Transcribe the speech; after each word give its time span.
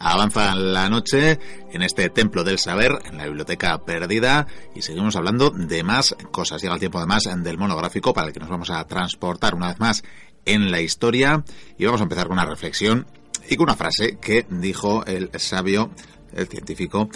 Avanza 0.00 0.54
la 0.54 0.88
noche 0.88 1.38
en 1.72 1.82
este 1.82 2.08
templo 2.10 2.44
del 2.44 2.58
saber, 2.58 2.98
en 3.04 3.18
la 3.18 3.26
biblioteca 3.26 3.78
perdida, 3.84 4.46
y 4.74 4.82
seguimos 4.82 5.16
hablando 5.16 5.50
de 5.50 5.82
más 5.82 6.14
cosas. 6.30 6.62
Llega 6.62 6.74
el 6.74 6.80
tiempo 6.80 6.98
además 6.98 7.24
del 7.36 7.58
monográfico 7.58 8.12
para 8.12 8.28
el 8.28 8.32
que 8.32 8.40
nos 8.40 8.48
vamos 8.48 8.70
a 8.70 8.84
transportar 8.86 9.54
una 9.54 9.68
vez 9.68 9.80
más 9.80 10.04
en 10.44 10.70
la 10.70 10.80
historia 10.80 11.44
y 11.76 11.84
vamos 11.84 12.00
a 12.00 12.04
empezar 12.04 12.28
con 12.28 12.38
una 12.38 12.46
reflexión 12.46 13.06
y 13.48 13.56
con 13.56 13.64
una 13.64 13.76
frase 13.76 14.18
que 14.18 14.46
dijo 14.48 15.04
el 15.06 15.30
sabio, 15.38 15.90
el 16.32 16.46
científico 16.48 17.08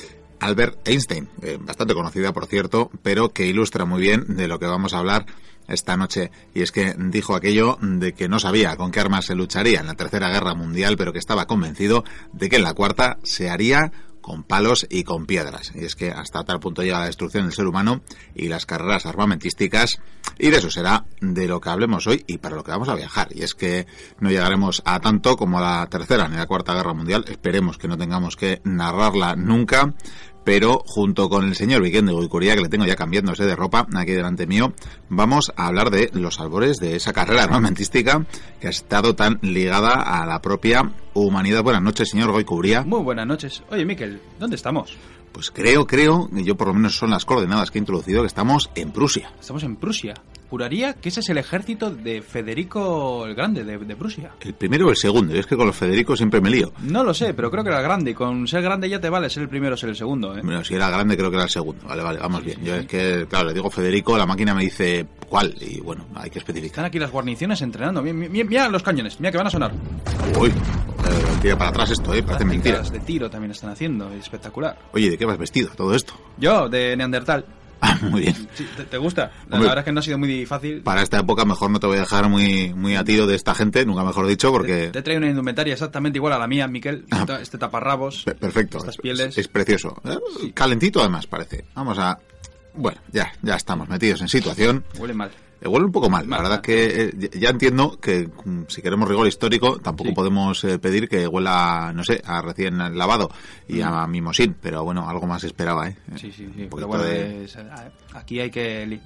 Albert 0.42 0.86
Einstein, 0.88 1.28
eh, 1.40 1.56
bastante 1.60 1.94
conocida 1.94 2.32
por 2.32 2.46
cierto, 2.46 2.90
pero 3.02 3.32
que 3.32 3.46
ilustra 3.46 3.84
muy 3.84 4.00
bien 4.00 4.36
de 4.36 4.48
lo 4.48 4.58
que 4.58 4.66
vamos 4.66 4.92
a 4.92 4.98
hablar 4.98 5.24
esta 5.68 5.96
noche. 5.96 6.32
Y 6.52 6.62
es 6.62 6.72
que 6.72 6.94
dijo 6.98 7.36
aquello 7.36 7.78
de 7.80 8.12
que 8.12 8.28
no 8.28 8.40
sabía 8.40 8.76
con 8.76 8.90
qué 8.90 9.00
armas 9.00 9.26
se 9.26 9.36
lucharía 9.36 9.80
en 9.80 9.86
la 9.86 9.94
Tercera 9.94 10.30
Guerra 10.30 10.54
Mundial, 10.54 10.96
pero 10.96 11.12
que 11.12 11.20
estaba 11.20 11.46
convencido 11.46 12.04
de 12.32 12.48
que 12.48 12.56
en 12.56 12.64
la 12.64 12.74
Cuarta 12.74 13.18
se 13.22 13.50
haría 13.50 13.92
con 14.22 14.44
palos 14.44 14.86
y 14.88 15.04
con 15.04 15.26
piedras. 15.26 15.72
Y 15.74 15.84
es 15.84 15.96
que 15.96 16.10
hasta 16.10 16.44
tal 16.44 16.60
punto 16.60 16.82
llega 16.82 17.00
la 17.00 17.06
destrucción 17.06 17.44
del 17.44 17.52
ser 17.52 17.66
humano 17.66 18.02
y 18.34 18.48
las 18.48 18.64
carreras 18.64 19.04
armamentísticas. 19.04 20.00
Y 20.38 20.50
de 20.50 20.58
eso 20.58 20.70
será 20.70 21.04
de 21.20 21.48
lo 21.48 21.60
que 21.60 21.68
hablemos 21.68 22.06
hoy 22.06 22.24
y 22.26 22.38
para 22.38 22.56
lo 22.56 22.64
que 22.64 22.70
vamos 22.70 22.88
a 22.88 22.94
viajar. 22.94 23.28
Y 23.32 23.42
es 23.42 23.54
que 23.54 23.86
no 24.20 24.30
llegaremos 24.30 24.80
a 24.86 25.00
tanto 25.00 25.36
como 25.36 25.58
a 25.58 25.80
la 25.80 25.86
Tercera 25.88 26.28
ni 26.28 26.36
la 26.36 26.46
Cuarta 26.46 26.72
Guerra 26.72 26.94
Mundial. 26.94 27.24
Esperemos 27.28 27.76
que 27.76 27.88
no 27.88 27.98
tengamos 27.98 28.36
que 28.36 28.62
narrarla 28.64 29.34
nunca 29.36 29.92
pero 30.44 30.82
junto 30.86 31.28
con 31.28 31.44
el 31.46 31.54
señor 31.54 31.82
Vicente 31.82 32.12
Goicuría, 32.12 32.54
que 32.54 32.62
le 32.62 32.68
tengo 32.68 32.84
ya 32.84 32.96
cambiándose 32.96 33.44
de 33.44 33.56
ropa 33.56 33.86
aquí 33.94 34.12
delante 34.12 34.46
mío, 34.46 34.72
vamos 35.08 35.52
a 35.56 35.66
hablar 35.66 35.90
de 35.90 36.10
los 36.12 36.40
albores 36.40 36.78
de 36.78 36.96
esa 36.96 37.12
carrera 37.12 37.44
armamentística 37.44 38.26
que 38.60 38.66
ha 38.66 38.70
estado 38.70 39.14
tan 39.14 39.38
ligada 39.42 39.92
a 39.92 40.26
la 40.26 40.40
propia 40.42 40.92
humanidad. 41.14 41.62
Buenas 41.62 41.82
noches, 41.82 42.10
señor 42.10 42.32
Goicuría. 42.32 42.82
Muy 42.82 43.02
buenas 43.02 43.26
noches. 43.26 43.62
Oye, 43.70 43.84
Miquel, 43.84 44.20
¿dónde 44.38 44.56
estamos? 44.56 44.96
Pues 45.32 45.50
creo, 45.50 45.86
creo, 45.86 46.28
yo 46.30 46.56
por 46.56 46.68
lo 46.68 46.74
menos 46.74 46.96
son 46.96 47.10
las 47.10 47.24
coordenadas 47.24 47.70
que 47.70 47.78
he 47.78 47.80
introducido, 47.80 48.20
que 48.20 48.26
estamos 48.26 48.70
en 48.74 48.92
Prusia. 48.92 49.32
Estamos 49.40 49.62
en 49.62 49.76
Prusia. 49.76 50.14
Juraría 50.52 50.92
que 50.92 51.08
ese 51.08 51.20
es 51.20 51.30
el 51.30 51.38
ejército 51.38 51.88
de 51.88 52.20
Federico 52.20 53.24
el 53.24 53.34
Grande, 53.34 53.64
de, 53.64 53.78
de 53.78 53.96
Prusia. 53.96 54.32
¿El 54.38 54.52
primero 54.52 54.86
o 54.86 54.90
el 54.90 54.96
segundo? 54.98 55.32
Es 55.32 55.46
que 55.46 55.56
con 55.56 55.66
los 55.66 55.74
Federicos 55.74 56.18
siempre 56.18 56.42
me 56.42 56.50
lío. 56.50 56.74
No 56.82 57.02
lo 57.02 57.14
sé, 57.14 57.32
pero 57.32 57.50
creo 57.50 57.62
que 57.64 57.70
era 57.70 57.78
el 57.78 57.84
grande. 57.84 58.10
Y 58.10 58.14
con 58.14 58.46
ser 58.46 58.60
grande 58.60 58.86
ya 58.86 59.00
te 59.00 59.08
vale 59.08 59.30
ser 59.30 59.44
el 59.44 59.48
primero 59.48 59.72
o 59.72 59.78
ser 59.78 59.88
el 59.88 59.96
segundo, 59.96 60.36
¿eh? 60.36 60.42
Bueno, 60.44 60.62
si 60.62 60.74
era 60.74 60.90
grande 60.90 61.16
creo 61.16 61.30
que 61.30 61.36
era 61.36 61.44
el 61.44 61.50
segundo. 61.50 61.86
Vale, 61.88 62.02
vale, 62.02 62.18
vamos 62.18 62.44
bien. 62.44 62.62
Yo 62.62 62.74
es 62.74 62.86
que, 62.86 63.24
claro, 63.30 63.48
le 63.48 63.54
digo 63.54 63.70
Federico, 63.70 64.18
la 64.18 64.26
máquina 64.26 64.52
me 64.52 64.64
dice 64.64 65.06
cuál. 65.26 65.54
Y 65.58 65.80
bueno, 65.80 66.04
hay 66.14 66.28
que 66.28 66.38
Están 66.40 66.54
especificar. 66.54 66.84
aquí 66.84 66.98
las 66.98 67.10
guarniciones 67.10 67.62
entrenando. 67.62 68.02
Mira, 68.02 68.28
mira- 68.28 68.44
mira 68.46 68.68
los 68.68 68.82
cañones, 68.82 69.18
mira 69.20 69.30
que 69.32 69.38
van 69.38 69.46
a 69.46 69.50
sonar. 69.50 69.72
Uy, 70.38 70.50
eh, 70.50 70.52
tira 71.40 71.56
para 71.56 71.70
atrás 71.70 71.90
esto, 71.92 72.12
eh, 72.12 72.22
parece 72.22 72.44
mentira. 72.44 72.82
De 72.82 73.00
tiro 73.00 73.30
también 73.30 73.52
están 73.52 73.70
haciendo, 73.70 74.12
es 74.12 74.20
espectacular. 74.24 74.78
Oye, 74.92 75.08
¿de 75.12 75.16
qué 75.16 75.24
vas 75.24 75.38
vestido 75.38 75.70
todo 75.74 75.94
esto? 75.94 76.12
Yo, 76.36 76.68
de 76.68 76.94
Neandertal. 76.94 77.46
Muy 78.10 78.20
bien. 78.22 78.34
Sí, 78.54 78.66
¿te, 78.76 78.84
te 78.84 78.98
gusta? 78.98 79.30
La 79.48 79.56
Hombre. 79.56 79.68
verdad 79.68 79.78
es 79.78 79.84
que 79.84 79.92
no 79.92 80.00
ha 80.00 80.02
sido 80.02 80.18
muy 80.18 80.46
fácil. 80.46 80.82
Para 80.82 81.02
esta 81.02 81.18
época 81.20 81.44
mejor 81.44 81.70
no 81.70 81.80
te 81.80 81.86
voy 81.86 81.96
a 81.96 82.00
dejar 82.00 82.28
muy, 82.28 82.74
muy 82.74 82.96
a 82.96 83.04
tiro 83.04 83.26
de 83.26 83.34
esta 83.36 83.54
gente, 83.54 83.84
nunca 83.86 84.04
mejor 84.04 84.26
dicho, 84.26 84.50
porque... 84.52 84.88
Te 84.88 84.98
he 84.98 85.02
traído 85.02 85.18
una 85.20 85.30
indumentaria 85.30 85.72
exactamente 85.72 86.18
igual 86.18 86.32
a 86.32 86.38
la 86.38 86.46
mía, 86.46 86.66
Miquel. 86.68 87.04
Ah. 87.10 87.26
Este- 87.40 87.58
taparrabos. 87.58 88.24
Pe- 88.24 88.34
Perfecto. 88.34 88.78
Estas 88.78 88.96
es- 88.96 89.00
pieles. 89.00 89.38
Es, 89.38 89.48
precioso. 89.48 90.00
Eh, 90.04 90.52
Calentito 90.52 91.00
además 91.00 91.26
parece. 91.26 91.64
Vamos 91.74 91.98
a... 91.98 92.18
Bueno, 92.74 93.00
ya, 93.12 93.32
ya 93.42 93.54
estamos 93.56 93.88
metidos 93.88 94.22
en 94.22 94.28
situación. 94.28 94.84
Huele 94.98 95.14
mal. 95.14 95.30
Eh, 95.62 95.68
huele 95.68 95.86
un 95.86 95.92
poco 95.92 96.10
mal. 96.10 96.28
La 96.28 96.38
verdad 96.38 96.50
mal. 96.56 96.60
que 96.62 97.04
eh, 97.04 97.30
ya- 97.38 97.50
entiendo 97.50 97.98
que 98.00 98.28
mm, 98.44 98.62
si 98.68 98.82
queremos 98.82 99.08
rigor 99.08 99.26
histórico 99.28 99.78
tampoco 99.78 100.10
Sí. 100.10 100.14
podemos 100.14 100.64
eh, 100.64 100.78
pedir 100.78 101.08
que 101.08 101.26
huela, 101.28 101.92
no 101.94 102.02
sé, 102.04 102.20
a 102.24 102.42
recién 102.42 102.78
lavado 102.98 103.30
y 103.68 103.80
a 103.80 104.06
mimosín, 104.06 104.56
pero 104.60 104.82
bueno, 104.84 105.08
algo 105.08 105.26
más 105.26 105.44
esperaba, 105.44 105.88
¿eh? 105.88 105.96
Mm. 106.08 106.16
Sí, 106.16 106.32
sí, 106.32 106.48
sí. 106.54 106.68
Pero 106.74 106.86
bueno, 106.88 107.04
de- 107.04 107.44
es- 107.44 107.56
aquí 108.12 108.40
hay 108.40 108.50
que 108.50 109.00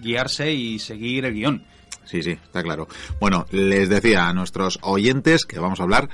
guiarse 0.00 0.52
y 0.52 0.78
seguir 0.78 1.24
el 1.24 1.34
guion. 1.34 1.64
Sí, 2.04 2.22
sí, 2.22 2.32
está 2.32 2.62
claro. 2.62 2.86
Bueno, 3.18 3.46
les 3.50 3.88
decía 3.88 4.28
a 4.28 4.34
nuestros 4.34 4.78
oyentes 4.82 5.46
que 5.46 5.58
vamos 5.58 5.80
a 5.80 5.84
hablar 5.84 6.08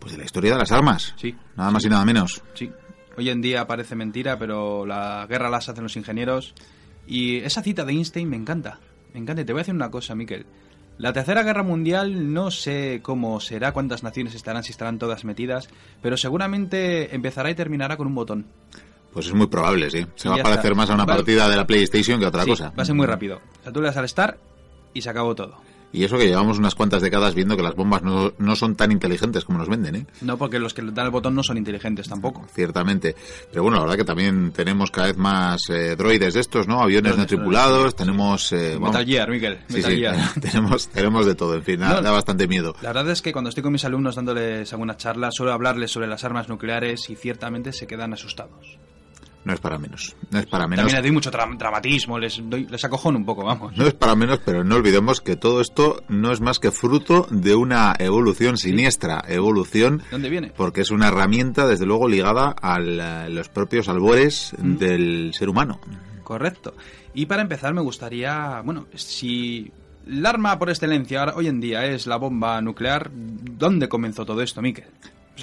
pues 0.00 0.12
de 0.12 0.18
la 0.18 0.24
historia 0.24 0.52
de 0.52 0.58
las 0.58 0.72
armas. 0.72 1.14
Sí. 1.16 1.34
Nada 1.56 1.70
más 1.70 1.84
y 1.84 1.88
nada 1.88 2.04
menos. 2.04 2.42
Sí. 2.54 2.70
Hoy 3.16 3.30
en 3.30 3.40
día 3.40 3.66
parece 3.66 3.94
mentira, 3.96 4.38
pero 4.38 4.84
la 4.86 5.26
guerra 5.28 5.48
las 5.50 5.68
hacen 5.68 5.82
los 5.84 5.96
ingenieros. 5.96 6.54
Y 7.06 7.36
esa 7.38 7.62
cita 7.62 7.84
de 7.84 7.92
Einstein 7.92 8.28
me 8.28 8.36
encanta. 8.36 8.78
Me 9.14 9.20
encanta. 9.20 9.44
Te 9.44 9.52
voy 9.52 9.60
a 9.60 9.62
decir 9.62 9.74
una 9.74 9.90
cosa, 9.90 10.14
Miquel. 10.14 10.46
La 10.98 11.12
tercera 11.12 11.44
guerra 11.44 11.62
mundial 11.62 12.32
no 12.32 12.50
sé 12.50 13.00
cómo 13.02 13.38
será, 13.38 13.72
cuántas 13.72 14.02
naciones 14.02 14.34
estarán, 14.34 14.64
si 14.64 14.72
estarán 14.72 14.98
todas 14.98 15.24
metidas, 15.24 15.68
pero 16.02 16.16
seguramente 16.16 17.14
empezará 17.14 17.50
y 17.50 17.54
terminará 17.54 17.96
con 17.96 18.08
un 18.08 18.16
botón. 18.16 18.46
Pues 19.12 19.26
es 19.26 19.32
muy 19.34 19.46
probable, 19.46 19.90
sí. 19.90 20.04
Se 20.16 20.28
va 20.28 20.34
a 20.36 20.42
parecer 20.42 20.66
está. 20.72 20.74
más 20.74 20.90
a 20.90 20.94
una 20.94 21.06
partida 21.06 21.48
de 21.48 21.56
la 21.56 21.66
PlayStation 21.66 22.18
que 22.18 22.24
a 22.26 22.28
otra 22.28 22.42
Sí, 22.42 22.50
cosa. 22.50 22.72
Va 22.76 22.82
a 22.82 22.86
ser 22.86 22.94
muy 22.96 23.06
rápido. 23.06 23.40
O 23.60 23.62
sea, 23.62 23.72
tú 23.72 23.80
le 23.80 23.86
das 23.86 23.96
al 23.96 24.08
start 24.08 24.38
y 24.92 25.00
se 25.00 25.08
acabó 25.08 25.34
todo. 25.36 25.56
Y 25.92 26.04
eso 26.04 26.18
que 26.18 26.26
llevamos 26.26 26.58
unas 26.58 26.74
cuantas 26.74 27.00
décadas 27.00 27.34
viendo 27.34 27.56
que 27.56 27.62
las 27.62 27.74
bombas 27.74 28.02
no, 28.02 28.32
no 28.38 28.56
son 28.56 28.76
tan 28.76 28.92
inteligentes 28.92 29.44
como 29.44 29.58
nos 29.58 29.68
venden, 29.68 29.96
¿eh? 29.96 30.06
No 30.20 30.36
porque 30.36 30.58
los 30.58 30.74
que 30.74 30.82
le 30.82 30.92
dan 30.92 31.06
el 31.06 31.10
botón 31.12 31.34
no 31.34 31.42
son 31.42 31.56
inteligentes 31.56 32.08
tampoco. 32.08 32.46
Ciertamente. 32.54 33.16
Pero 33.50 33.62
bueno, 33.62 33.76
la 33.78 33.82
verdad 33.84 33.96
que 33.96 34.04
también 34.04 34.52
tenemos 34.52 34.90
cada 34.90 35.06
vez 35.06 35.16
más 35.16 35.62
eh, 35.70 35.96
droides 35.96 36.34
de 36.34 36.40
estos, 36.40 36.68
¿no? 36.68 36.82
Aviones 36.82 37.16
no 37.16 37.26
tripulados, 37.26 37.72
droides, 37.78 37.94
tenemos... 37.96 38.52
eh, 38.52 38.74
vamos- 38.74 38.90
Metal 38.90 39.06
Gear, 39.06 39.30
Miquel. 39.30 39.58
Sí, 39.68 39.74
Metal 39.76 39.90
sí, 39.92 39.98
Gear. 39.98 40.16
tenemos, 40.40 40.88
tenemos 40.88 41.26
de 41.26 41.34
todo, 41.34 41.54
en 41.54 41.62
fin, 41.62 41.80
da 41.80 42.00
bastante 42.10 42.46
miedo. 42.46 42.74
La 42.82 42.90
verdad 42.92 43.10
es 43.10 43.22
que 43.22 43.32
cuando 43.32 43.48
estoy 43.48 43.62
con 43.62 43.72
mis 43.72 43.84
alumnos 43.84 44.16
dándoles 44.16 44.70
alguna 44.72 44.96
charla, 44.98 45.30
suelo 45.32 45.52
hablarles 45.52 45.90
sobre 45.90 46.06
las 46.06 46.22
armas 46.24 46.48
nucleares 46.50 47.08
y 47.08 47.16
ciertamente 47.16 47.72
se 47.72 47.86
quedan 47.86 48.12
asustados. 48.12 48.78
No 49.48 49.54
es 49.54 49.60
para 49.60 49.78
menos, 49.78 50.14
no 50.30 50.38
es 50.38 50.44
para 50.46 50.66
menos. 50.68 50.82
También 50.82 50.96
les 50.96 51.02
doy 51.04 51.10
mucho 51.12 51.30
dra- 51.30 51.56
dramatismo, 51.56 52.18
les, 52.18 52.38
doy, 52.44 52.66
les 52.68 52.84
acojono 52.84 53.16
un 53.18 53.24
poco, 53.24 53.44
vamos. 53.44 53.74
No 53.78 53.86
es 53.86 53.94
para 53.94 54.14
menos, 54.14 54.40
pero 54.44 54.62
no 54.62 54.76
olvidemos 54.76 55.22
que 55.22 55.36
todo 55.36 55.62
esto 55.62 56.02
no 56.08 56.32
es 56.32 56.40
más 56.42 56.58
que 56.58 56.70
fruto 56.70 57.26
de 57.30 57.54
una 57.54 57.94
evolución 57.98 58.58
siniestra, 58.58 59.24
evolución 59.26 59.98
¿De 59.98 60.04
dónde 60.10 60.28
viene? 60.28 60.52
porque 60.54 60.82
es 60.82 60.90
una 60.90 61.08
herramienta, 61.08 61.66
desde 61.66 61.86
luego, 61.86 62.08
ligada 62.08 62.50
a 62.50 62.78
la- 62.78 63.28
los 63.30 63.48
propios 63.48 63.88
albores 63.88 64.52
Mm. 64.58 64.76
del 64.76 65.30
ser 65.32 65.48
humano. 65.48 65.80
Correcto. 66.22 66.74
Y 67.14 67.24
para 67.24 67.40
empezar 67.40 67.72
me 67.72 67.80
gustaría, 67.80 68.60
bueno, 68.64 68.86
si 68.94 69.72
el 70.06 70.26
arma 70.26 70.58
por 70.58 70.68
excelencia 70.68 71.24
hoy 71.34 71.46
en 71.48 71.58
día 71.58 71.86
es 71.86 72.06
la 72.06 72.16
bomba 72.16 72.60
nuclear, 72.60 73.10
¿dónde 73.14 73.88
comenzó 73.88 74.26
todo 74.26 74.42
esto, 74.42 74.60
Miquel? 74.60 74.84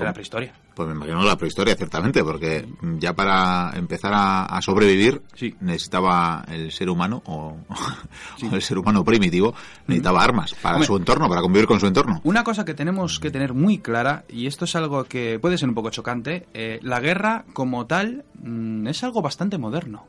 Pues 0.03 0.13
prehistoria. 0.13 0.53
Pues 0.75 0.87
me 0.89 0.93
imagino 0.95 1.23
la 1.23 1.37
prehistoria, 1.37 1.75
ciertamente, 1.75 2.21
porque 2.23 2.67
ya 2.99 3.13
para 3.13 3.71
empezar 3.77 4.11
a, 4.13 4.43
a 4.45 4.61
sobrevivir 4.61 5.21
Sí. 5.33 5.55
necesitaba 5.61 6.43
el 6.49 6.71
ser 6.71 6.89
humano, 6.89 7.21
o, 7.25 7.57
o 8.51 8.55
el 8.55 8.61
ser 8.61 8.77
humano 8.77 9.03
primitivo, 9.05 9.53
necesitaba 9.87 10.23
armas 10.23 10.53
para 10.55 10.75
Hombre. 10.75 10.87
su 10.87 10.97
entorno, 10.97 11.29
para 11.29 11.41
convivir 11.41 11.65
con 11.67 11.79
su 11.79 11.87
entorno. 11.87 12.19
Una 12.25 12.43
cosa 12.43 12.65
que 12.65 12.73
tenemos 12.73 13.19
que 13.19 13.31
tener 13.31 13.53
muy 13.53 13.77
clara, 13.79 14.25
y 14.27 14.47
esto 14.47 14.65
es 14.65 14.75
algo 14.75 15.05
que 15.05 15.39
puede 15.39 15.57
ser 15.57 15.69
un 15.69 15.75
poco 15.75 15.89
chocante, 15.91 16.47
eh, 16.53 16.79
la 16.83 16.99
guerra 16.99 17.45
como 17.53 17.85
tal 17.85 18.25
mm, 18.43 18.87
es 18.87 19.03
algo 19.03 19.21
bastante 19.21 19.57
moderno. 19.57 20.05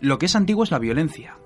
Lo 0.00 0.18
que 0.18 0.26
es 0.26 0.36
antiguo 0.36 0.64
es 0.64 0.70
la 0.70 0.78
violencia. 0.78 1.36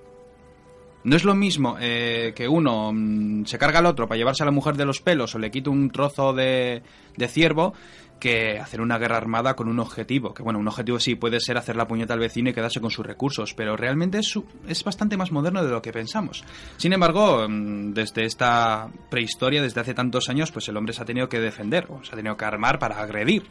No 1.07 1.15
es 1.15 1.23
lo 1.23 1.37
mismo 1.37 1.77
eh, 1.81 2.33
que 2.35 2.49
uno 2.49 2.91
mm, 2.93 3.45
se 3.45 3.59
carga 3.59 3.79
al 3.79 3.87
otro 3.87 4.09
para 4.09 4.19
llevarse 4.19 4.43
a 4.43 4.47
la 4.47 4.51
mujer 4.51 4.77
de 4.77 4.85
los 4.85 5.01
pelos 5.01 5.37
o 5.37 5.39
le 5.39 5.53
quite 5.53 5.71
un 5.71 5.89
trozo 5.91 6.33
de, 6.33 6.83
de 7.17 7.29
ciervo 7.29 7.75
que 8.19 8.59
hacer 8.59 8.81
una 8.81 8.99
guerra 8.99 9.17
armada 9.17 9.55
con 9.55 9.69
un 9.69 9.79
objetivo. 9.79 10.35
Que 10.35 10.43
bueno, 10.43 10.59
un 10.59 10.67
objetivo 10.67 10.99
sí 10.99 11.15
puede 11.15 11.39
ser 11.39 11.59
hacer 11.59 11.77
la 11.77 11.87
puñeta 11.87 12.15
al 12.15 12.19
vecino 12.19 12.51
y 12.51 12.55
quedarse 12.55 12.81
con 12.81 12.91
sus 12.91 13.07
recursos, 13.07 13.55
pero 13.55 13.77
realmente 13.77 14.19
es, 14.19 14.37
es 14.67 14.83
bastante 14.83 15.17
más 15.17 15.31
moderno 15.31 15.63
de 15.63 15.71
lo 15.71 15.81
que 15.81 15.93
pensamos. 15.93 16.43
Sin 16.77 16.93
embargo, 16.93 17.47
mm, 17.49 17.93
desde 17.93 18.25
esta 18.25 18.89
prehistoria, 19.09 19.63
desde 19.63 19.81
hace 19.81 19.95
tantos 19.95 20.29
años, 20.29 20.51
pues 20.51 20.69
el 20.69 20.77
hombre 20.77 20.93
se 20.93 21.03
ha 21.03 21.07
tenido 21.07 21.29
que 21.29 21.39
defender, 21.39 21.87
o 21.89 22.03
se 22.03 22.15
ha 22.15 22.17
tenido 22.17 22.37
que 22.37 22.47
armar 22.47 22.81
para 22.81 23.01
agredir. 23.01 23.45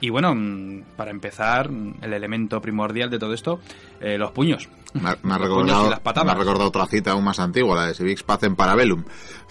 Y 0.00 0.08
bueno, 0.10 0.34
mm, 0.34 0.82
para 0.96 1.10
empezar, 1.10 1.70
mm, 1.70 1.96
el 2.02 2.12
elemento 2.14 2.60
primordial 2.60 3.10
de 3.10 3.18
todo 3.18 3.34
esto, 3.34 3.60
eh, 4.00 4.16
los 4.16 4.30
puños. 4.32 4.68
Me 4.94 5.10
ha, 5.10 5.18
me 5.22 5.38
recordado, 5.38 5.86
y 5.86 5.90
las 5.90 6.00
patadas. 6.00 6.26
me 6.26 6.32
ha 6.32 6.42
recordado 6.42 6.68
otra 6.68 6.86
cita 6.86 7.12
aún 7.12 7.24
más 7.24 7.38
antigua, 7.38 7.76
la 7.76 7.86
de 7.88 7.94
Civics 7.94 8.22
Paz 8.22 8.42
en 8.44 8.56
Parabellum. 8.56 9.04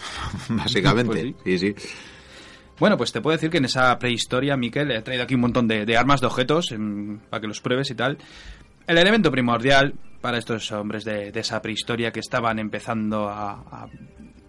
Básicamente, 0.50 1.36
Pues 1.44 1.60
sí, 1.62 1.74
sí. 1.76 1.90
Bueno, 2.80 2.96
pues 2.98 3.12
te 3.12 3.20
puedo 3.22 3.36
decir 3.36 3.50
que 3.50 3.58
en 3.58 3.66
esa 3.66 3.98
prehistoria, 4.00 4.56
Miquel, 4.56 4.90
he 4.92 5.02
traído 5.02 5.24
aquí 5.24 5.36
un 5.36 5.42
montón 5.42 5.68
de, 5.68 5.86
de 5.86 5.98
armas, 5.98 6.22
de 6.22 6.28
objetos, 6.28 6.72
em, 6.72 7.20
para 7.30 7.42
que 7.42 7.48
los 7.48 7.60
pruebes 7.60 7.92
y 7.92 7.96
tal. 7.96 8.18
El 8.88 8.98
elemento 8.98 9.30
primordial 9.32 9.94
para 10.22 10.38
estos 10.38 10.72
hombres 10.72 11.04
de, 11.04 11.32
de 11.32 11.40
esa 11.42 11.62
prehistoria 11.62 12.12
que 12.12 12.22
estaban 12.22 12.58
empezando 12.58 13.28
a, 13.30 13.52
a 13.70 13.88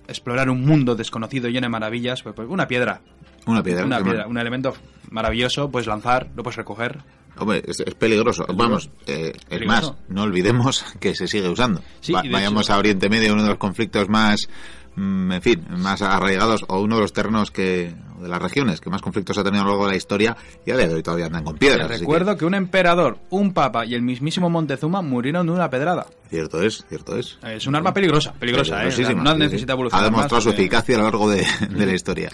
explorar 0.06 0.48
un 0.48 0.64
mundo 0.64 0.94
desconocido 0.94 1.48
lleno 1.48 1.66
de 1.66 1.70
maravillas, 1.70 2.22
pues, 2.22 2.34
pues 2.34 2.48
una 2.48 2.66
piedra. 2.68 3.00
Una 3.46 3.62
piedra. 3.62 3.84
Una 3.84 4.02
piedra, 4.02 4.26
un 4.26 4.38
elemento 4.38 4.74
maravilloso, 5.10 5.70
puedes 5.70 5.86
lanzar, 5.86 6.28
lo 6.36 6.42
puedes 6.42 6.56
recoger. 6.56 6.98
Hombre, 7.38 7.62
es, 7.66 7.80
es 7.80 7.94
peligroso. 7.94 8.44
Vamos, 8.54 8.90
eh, 9.06 9.32
es 9.34 9.44
Peligroso. 9.46 9.92
más, 9.92 9.94
no 10.08 10.22
olvidemos 10.22 10.84
que 11.00 11.14
se 11.14 11.26
sigue 11.26 11.48
usando. 11.48 11.80
Sí, 12.00 12.12
Va- 12.12 12.22
vayamos 12.30 12.66
hecho- 12.66 12.74
a 12.74 12.78
Oriente 12.78 13.08
Medio, 13.08 13.32
uno 13.32 13.42
de 13.44 13.48
los 13.50 13.58
conflictos 13.58 14.08
más, 14.10 14.48
mm, 14.96 15.32
en 15.32 15.40
fin, 15.42 15.64
más 15.70 16.02
arraigados, 16.02 16.64
o 16.68 16.80
uno 16.80 16.96
de 16.96 17.02
los 17.02 17.12
terrenos 17.14 17.50
que, 17.50 17.94
de 18.20 18.28
las 18.28 18.42
regiones 18.42 18.80
que 18.80 18.90
más 18.90 19.00
conflictos 19.00 19.38
ha 19.38 19.44
tenido 19.44 19.62
a 19.62 19.64
lo 19.64 19.70
largo 19.70 19.86
de 19.86 19.92
la 19.92 19.96
historia 19.96 20.36
y 20.66 20.70
a 20.70 20.76
día 20.76 20.88
de 20.88 20.94
hoy 20.94 21.02
todavía 21.02 21.26
andan 21.26 21.44
con 21.44 21.56
piedras. 21.56 21.88
Te 21.88 21.98
recuerdo 21.98 22.36
que... 22.36 22.44
un 22.44 22.54
emperador, 22.54 23.16
un 23.30 23.54
papa 23.54 23.86
y 23.86 23.94
el 23.94 24.02
mismísimo 24.02 24.50
Montezuma 24.50 25.00
murieron 25.00 25.46
de 25.46 25.52
una 25.52 25.70
pedrada. 25.70 26.06
Cierto 26.28 26.60
es, 26.62 26.84
cierto 26.88 27.16
es. 27.16 27.38
Es 27.42 27.66
un 27.66 27.74
arma 27.74 27.94
peligrosa, 27.94 28.34
peligrosa, 28.34 28.84
¿eh? 28.86 29.14
No 29.14 29.34
necesita 29.34 29.72
sí. 29.72 29.76
evolucionar 29.76 30.02
Ha 30.04 30.10
demostrado 30.10 30.34
más, 30.36 30.42
su 30.42 30.50
porque- 30.50 30.62
eficacia 30.62 30.94
a 30.96 30.98
lo 30.98 31.04
largo 31.04 31.30
de, 31.30 31.46
de 31.70 31.86
la 31.86 31.94
historia. 31.94 32.30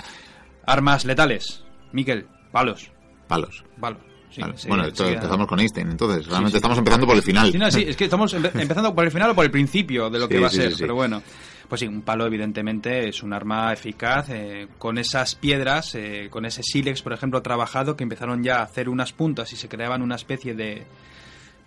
Armas 0.67 1.05
letales. 1.05 1.65
Miquel, 1.93 2.27
palos. 2.53 2.91
Palos. 3.29 3.65
Palos. 3.81 4.01
Sí, 4.31 4.43
Vale. 4.43 4.59
sí, 4.59 4.69
bueno, 4.69 4.85
esto 4.85 5.07
sí, 5.07 5.15
empezamos 5.15 5.47
con 5.47 5.61
Einstein, 5.61 5.89
entonces 5.91 6.27
realmente 6.27 6.59
estamos 6.59 6.77
empezando 6.77 7.07
por 7.07 7.17
el 7.17 7.23
final. 7.23 7.51
Sí, 7.53 7.59
no, 7.59 7.71
sí, 7.71 7.85
es 7.89 7.97
que 7.97 8.05
estamos 8.05 8.35
empe- 8.35 8.51
empezando 8.61 8.95
por 8.95 9.05
el 9.05 9.11
final 9.11 9.31
o 9.31 9.35
por 9.35 9.45
el 9.45 9.51
principio 9.51 10.11
de 10.11 10.19
lo 10.19 10.29
que 10.29 10.39
va 10.41 10.49
a 10.49 10.51
ser, 10.51 10.75
pero 10.79 10.95
bueno. 10.95 11.23
Pues 11.69 11.81
sí, 11.81 11.87
un 11.89 12.03
palo 12.03 12.27
evidentemente 12.27 13.09
es 13.09 13.25
un 13.25 13.33
arma 13.33 13.73
eficaz 13.73 14.29
eh, 14.31 14.69
con 14.79 14.99
esas 14.99 15.35
piedras, 15.35 15.97
eh, 15.97 16.29
con 16.31 16.45
ese 16.45 16.63
sílex, 16.63 17.03
por 17.03 17.13
ejemplo, 17.13 17.43
trabajado, 17.43 17.97
que 17.97 18.05
empezaron 18.05 18.45
ya 18.45 18.59
a 18.59 18.63
hacer 18.63 18.89
unas 18.89 19.13
puntas 19.13 19.53
y 19.53 19.57
se 19.57 19.69
creaban 19.69 20.01
una 20.01 20.15
especie 20.15 20.55
de, 20.55 20.87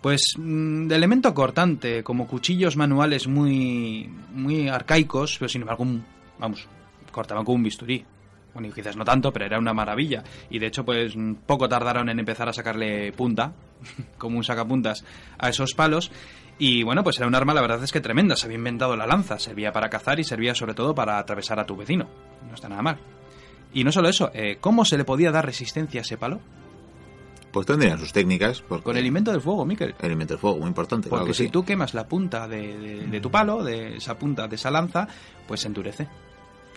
pues, 0.00 0.22
mm, 0.38 0.86
de 0.86 0.94
elemento 0.96 1.34
cortante, 1.34 2.02
como 2.02 2.26
cuchillos 2.26 2.76
manuales 2.78 3.26
muy, 3.28 4.08
muy 4.32 4.68
arcaicos, 4.70 5.36
pero 5.38 5.50
sin 5.50 5.62
embargo, 5.62 5.84
vamos, 6.38 6.66
cortaban 7.12 7.44
con 7.44 7.56
un 7.56 7.62
bisturí. 7.64 8.02
Bueno, 8.52 8.68
y 8.68 8.72
quizás 8.72 8.96
no 8.96 9.04
tanto, 9.04 9.32
pero 9.32 9.44
era 9.46 9.58
una 9.58 9.72
maravilla. 9.72 10.24
Y 10.50 10.58
de 10.58 10.66
hecho, 10.66 10.84
pues 10.84 11.14
poco 11.46 11.68
tardaron 11.68 12.08
en 12.08 12.18
empezar 12.18 12.48
a 12.48 12.52
sacarle 12.52 13.12
punta, 13.12 13.52
como 14.18 14.36
un 14.38 14.44
sacapuntas, 14.44 15.04
a 15.38 15.48
esos 15.48 15.74
palos. 15.74 16.10
Y 16.58 16.82
bueno, 16.82 17.02
pues 17.04 17.16
era 17.18 17.26
un 17.26 17.34
arma, 17.34 17.54
la 17.54 17.62
verdad 17.62 17.82
es 17.82 17.92
que 17.92 18.00
tremenda. 18.00 18.36
Se 18.36 18.46
había 18.46 18.58
inventado 18.58 18.96
la 18.96 19.06
lanza, 19.06 19.38
servía 19.38 19.72
para 19.72 19.88
cazar 19.88 20.18
y 20.20 20.24
servía 20.24 20.54
sobre 20.54 20.74
todo 20.74 20.94
para 20.94 21.18
atravesar 21.18 21.58
a 21.60 21.64
tu 21.64 21.76
vecino. 21.76 22.06
No 22.48 22.54
está 22.54 22.68
nada 22.68 22.82
mal. 22.82 22.98
Y 23.72 23.84
no 23.84 23.92
solo 23.92 24.08
eso, 24.08 24.30
eh, 24.34 24.58
¿cómo 24.60 24.84
se 24.84 24.98
le 24.98 25.04
podía 25.04 25.30
dar 25.30 25.46
resistencia 25.46 26.00
a 26.00 26.02
ese 26.02 26.18
palo? 26.18 26.40
Pues 27.52 27.66
tendrían 27.66 27.98
sus 27.98 28.12
técnicas. 28.12 28.62
Porque 28.62 28.84
Con 28.84 28.96
el 28.96 29.06
invento 29.06 29.30
del 29.32 29.40
fuego, 29.40 29.64
Miquel. 29.64 29.94
el 30.00 30.12
invento 30.12 30.34
del 30.34 30.40
fuego, 30.40 30.58
muy 30.58 30.68
importante. 30.68 31.08
claro 31.08 31.22
Porque 31.22 31.30
que 31.32 31.38
si 31.38 31.44
sí. 31.44 31.50
tú 31.50 31.64
quemas 31.64 31.94
la 31.94 32.06
punta 32.06 32.46
de, 32.46 32.76
de- 32.78 33.06
de 33.06 33.20
tu 33.20 33.30
palo, 33.30 33.62
de 33.64 33.96
esa 33.96 34.18
punta 34.18 34.46
de 34.46 34.56
esa 34.56 34.70
lanza, 34.70 35.08
pues 35.48 35.60
se 35.60 35.68
endurece. 35.68 36.08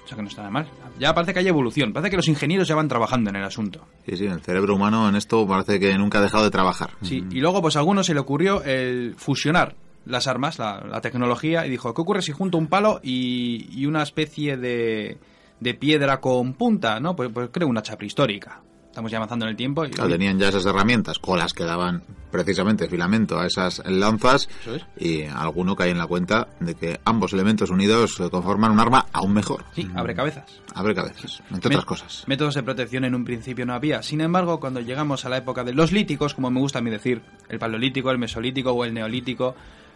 O 0.04 0.08
sea 0.08 0.16
que 0.18 0.22
no 0.22 0.28
está 0.28 0.42
nada 0.42 0.52
mal. 0.52 0.68
Ya 1.00 1.14
parece 1.14 1.34
que 1.34 1.40
hay 1.40 1.48
evolución. 1.48 1.94
Parece 1.94 2.10
que 2.10 2.18
los 2.18 2.28
ingenieros 2.28 2.68
ya 2.68 2.76
van 2.76 2.88
trabajando 2.88 3.30
en 3.30 3.38
el 3.38 3.44
asunto. 3.44 3.86
Sí, 4.06 4.18
sí, 4.18 4.26
el 4.26 4.42
cerebro 4.42 4.76
humano 4.76 5.08
en 5.08 5.16
esto 5.16 5.48
parece 5.48 5.80
que 5.80 5.98
nunca 5.98 6.20
ha 6.20 6.22
dejado 6.22 6.44
de 6.44 6.52
trabajar. 6.52 6.92
Sí, 7.02 7.24
y 7.32 7.40
luego 7.40 7.62
pues 7.62 7.76
a 7.76 7.80
algunos 7.80 8.06
se 8.06 8.14
le 8.14 8.20
ocurrió 8.20 8.64
el 8.64 9.16
fusionar 9.18 9.76
las 10.06 10.28
armas, 10.28 10.60
la, 10.60 10.82
la 10.82 11.00
tecnología, 11.00 11.66
y 11.66 11.70
dijo, 11.70 11.94
¿qué 11.94 12.02
ocurre 12.02 12.22
si 12.22 12.34
junto 12.34 12.58
un 12.58 12.68
palo 12.68 13.00
y, 13.02 13.68
y 13.72 13.86
una 13.86 14.04
especie 14.04 14.58
de, 14.58 15.18
de 15.62 15.74
piedra 15.76 16.20
con 16.20 16.54
punta? 16.54 17.00
¿no? 17.00 17.16
Pues, 17.16 17.30
pues 17.34 17.50
creo 17.54 17.70
una 17.70 17.80
hacha 17.80 17.96
prehistórica. 17.98 18.62
Estamos 18.94 19.10
ya 19.12 19.18
avanzando 19.18 19.46
en 19.46 19.50
el 19.50 19.58
tiempo. 19.58 19.84
Y, 19.86 19.90
Claro, 19.90 20.08
tenían 20.12 20.38
ya 20.38 20.50
esas 20.50 20.68
herramientas 20.68 21.18
con 21.18 21.40
las 21.40 21.52
que 21.56 21.64
daban 21.64 22.04
precisamente 22.30 22.88
filamento 22.88 23.40
a 23.40 23.48
esas 23.48 23.82
lanzas 23.88 24.48
Eso 24.62 24.76
es. 24.76 24.86
y 25.00 25.24
alguno 25.24 25.76
cae 25.76 25.90
en 25.90 25.98
la 25.98 26.06
cuenta 26.06 26.48
de 26.60 26.76
que 26.76 27.00
ambos 27.04 27.34
elementos 27.34 27.72
unidos 27.72 28.22
conforman 28.30 28.70
un 28.72 28.80
arma 28.80 29.08
aún 29.12 29.34
mejor. 29.34 29.64
Sí, 29.74 29.90
abre 29.96 30.14
cabezas. 30.14 30.62
Abre 30.76 30.94
cabezas, 30.94 31.42
entre 31.50 31.70
Me- 31.70 31.76
otras 31.78 31.86
cosas. 31.86 32.24
Métodos 32.28 32.54
de 32.54 32.62
protección 32.62 33.04
en 33.04 33.16
un 33.16 33.26
principio 33.26 33.66
no 33.66 33.74
había. 33.74 34.04
Sin 34.04 34.22
embargo, 34.22 34.60
cuando 34.60 34.80
llegamos 34.80 35.26
a 35.26 35.30
la 35.30 35.38
época 35.38 35.64
de 35.64 35.74
los 35.74 35.92
líticos, 35.92 36.36
como 36.36 36.52
me 36.52 36.60
gusta 36.60 36.78
a 36.78 36.82
mí 36.84 36.92
decir, 36.92 37.24
el 37.50 37.58
paleolítico, 37.58 38.12
el 38.12 38.20
mesolítico 38.20 38.74
o 38.74 38.86
el 38.86 38.94
neolítico, 38.94 39.56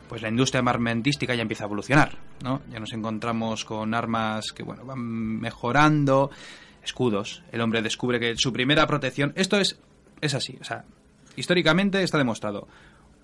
pues 0.10 0.24
la 0.24 0.30
industria 0.30 0.60
armamentística 0.66 1.36
ya 1.36 1.44
empieza 1.44 1.66
a 1.66 1.68
evolucionar, 1.68 2.18
¿no? 2.44 2.62
Ya 2.72 2.80
nos 2.80 2.92
encontramos 2.94 3.64
con 3.64 3.94
armas 3.94 4.46
que, 4.56 4.64
bueno, 4.64 4.86
van 4.86 5.00
mejorando, 5.40 6.32
escudos. 6.88 7.44
El 7.52 7.62
hombre 7.62 7.82
descubre 7.82 8.20
que 8.20 8.36
su 8.38 8.52
primera 8.52 8.88
protección... 8.88 9.34
Esto 9.36 9.58
es, 9.58 9.80
es 10.22 10.34
así, 10.34 10.58
o 10.60 10.64
sea, 10.64 10.86
históricamente 11.36 12.02
está 12.02 12.18
demostrado. 12.18 12.68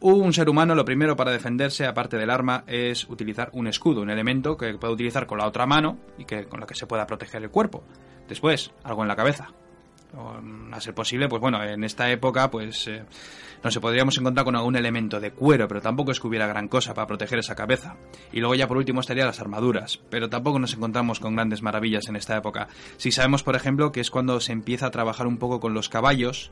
Un 0.01 0.33
ser 0.33 0.49
humano 0.49 0.75
lo 0.75 0.83
primero 0.83 1.15
para 1.15 1.31
defenderse, 1.31 1.85
aparte 1.85 2.17
del 2.17 2.29
arma, 2.29 2.65
es 2.67 3.07
utilizar 3.09 3.49
un 3.53 3.67
escudo, 3.67 4.01
un 4.01 4.09
elemento 4.09 4.57
que 4.57 4.73
puede 4.73 4.93
utilizar 4.93 5.25
con 5.25 5.37
la 5.37 5.47
otra 5.47 5.65
mano 5.65 5.97
y 6.17 6.25
que 6.25 6.45
con 6.45 6.59
lo 6.59 6.67
que 6.67 6.75
se 6.75 6.87
pueda 6.87 7.07
proteger 7.07 7.41
el 7.41 7.49
cuerpo. 7.49 7.83
Después, 8.27 8.71
algo 8.83 9.01
en 9.01 9.07
la 9.07 9.15
cabeza. 9.15 9.53
A 10.71 10.79
ser 10.79 10.93
posible, 10.93 11.27
pues 11.27 11.41
bueno, 11.41 11.63
en 11.63 11.83
esta 11.83 12.11
época, 12.11 12.51
pues 12.51 12.87
eh, 12.87 13.03
no 13.63 13.71
se 13.71 13.79
podríamos 13.79 14.15
encontrar 14.17 14.45
con 14.45 14.55
algún 14.55 14.75
elemento 14.75 15.19
de 15.19 15.31
cuero, 15.31 15.67
pero 15.67 15.81
tampoco 15.81 16.11
es 16.11 16.19
que 16.19 16.27
hubiera 16.27 16.45
gran 16.45 16.67
cosa 16.67 16.93
para 16.93 17.07
proteger 17.07 17.39
esa 17.39 17.55
cabeza. 17.55 17.95
Y 18.31 18.39
luego 18.39 18.53
ya 18.53 18.67
por 18.67 18.77
último 18.77 18.99
estarían 18.99 19.25
las 19.25 19.39
armaduras, 19.39 19.99
pero 20.11 20.29
tampoco 20.29 20.59
nos 20.59 20.75
encontramos 20.75 21.19
con 21.19 21.35
grandes 21.35 21.63
maravillas 21.63 22.07
en 22.09 22.15
esta 22.15 22.37
época. 22.37 22.67
Si 22.97 23.11
sabemos, 23.11 23.41
por 23.41 23.55
ejemplo, 23.55 23.91
que 23.91 24.01
es 24.01 24.11
cuando 24.11 24.39
se 24.39 24.51
empieza 24.51 24.85
a 24.85 24.91
trabajar 24.91 25.25
un 25.25 25.37
poco 25.37 25.59
con 25.59 25.73
los 25.73 25.89
caballos, 25.89 26.51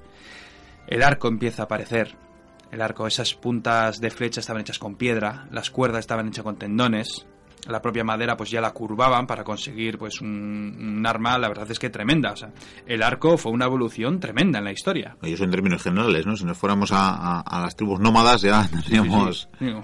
el 0.88 1.04
arco 1.04 1.28
empieza 1.28 1.64
a 1.64 1.66
aparecer. 1.66 2.16
El 2.72 2.82
arco, 2.82 3.06
esas 3.06 3.36
puntas 3.36 4.00
de 4.00 4.10
flecha 4.10 4.40
estaban 4.40 4.62
hechas 4.62 4.80
con 4.80 4.96
piedra, 4.96 5.48
las 5.52 5.70
cuerdas 5.70 6.00
estaban 6.00 6.30
hechas 6.30 6.44
con 6.44 6.56
tendones, 6.56 7.28
la 7.68 7.82
propia 7.82 8.04
madera 8.04 8.36
pues 8.36 8.50
ya 8.50 8.60
la 8.62 8.72
curvaban 8.72 9.28
para 9.28 9.44
conseguir 9.44 9.98
pues 9.98 10.20
un, 10.22 10.76
un 10.80 11.06
arma, 11.06 11.38
la 11.38 11.48
verdad 11.48 11.70
es 11.70 11.78
que 11.80 11.90
tremenda. 11.90 12.32
O 12.32 12.36
sea, 12.36 12.50
el 12.86 13.04
arco 13.04 13.38
fue 13.38 13.52
una 13.52 13.66
evolución 13.66 14.20
tremenda 14.20 14.60
en 14.60 14.66
la 14.66 14.72
historia. 14.72 15.16
Y 15.22 15.34
eso 15.34 15.44
en 15.44 15.52
términos 15.52 15.84
generales, 15.84 16.26
¿no? 16.26 16.36
Si 16.36 16.44
nos 16.46 16.58
fuéramos 16.58 16.92
a, 16.92 17.10
a- 17.16 17.42
a 17.42 17.62
las 17.62 17.76
tribus 17.76 18.00
nómadas 18.00 18.42
ya 18.42 18.68
tendríamos... 18.70 19.48
Sí, 19.60 19.66
sí. 19.70 19.76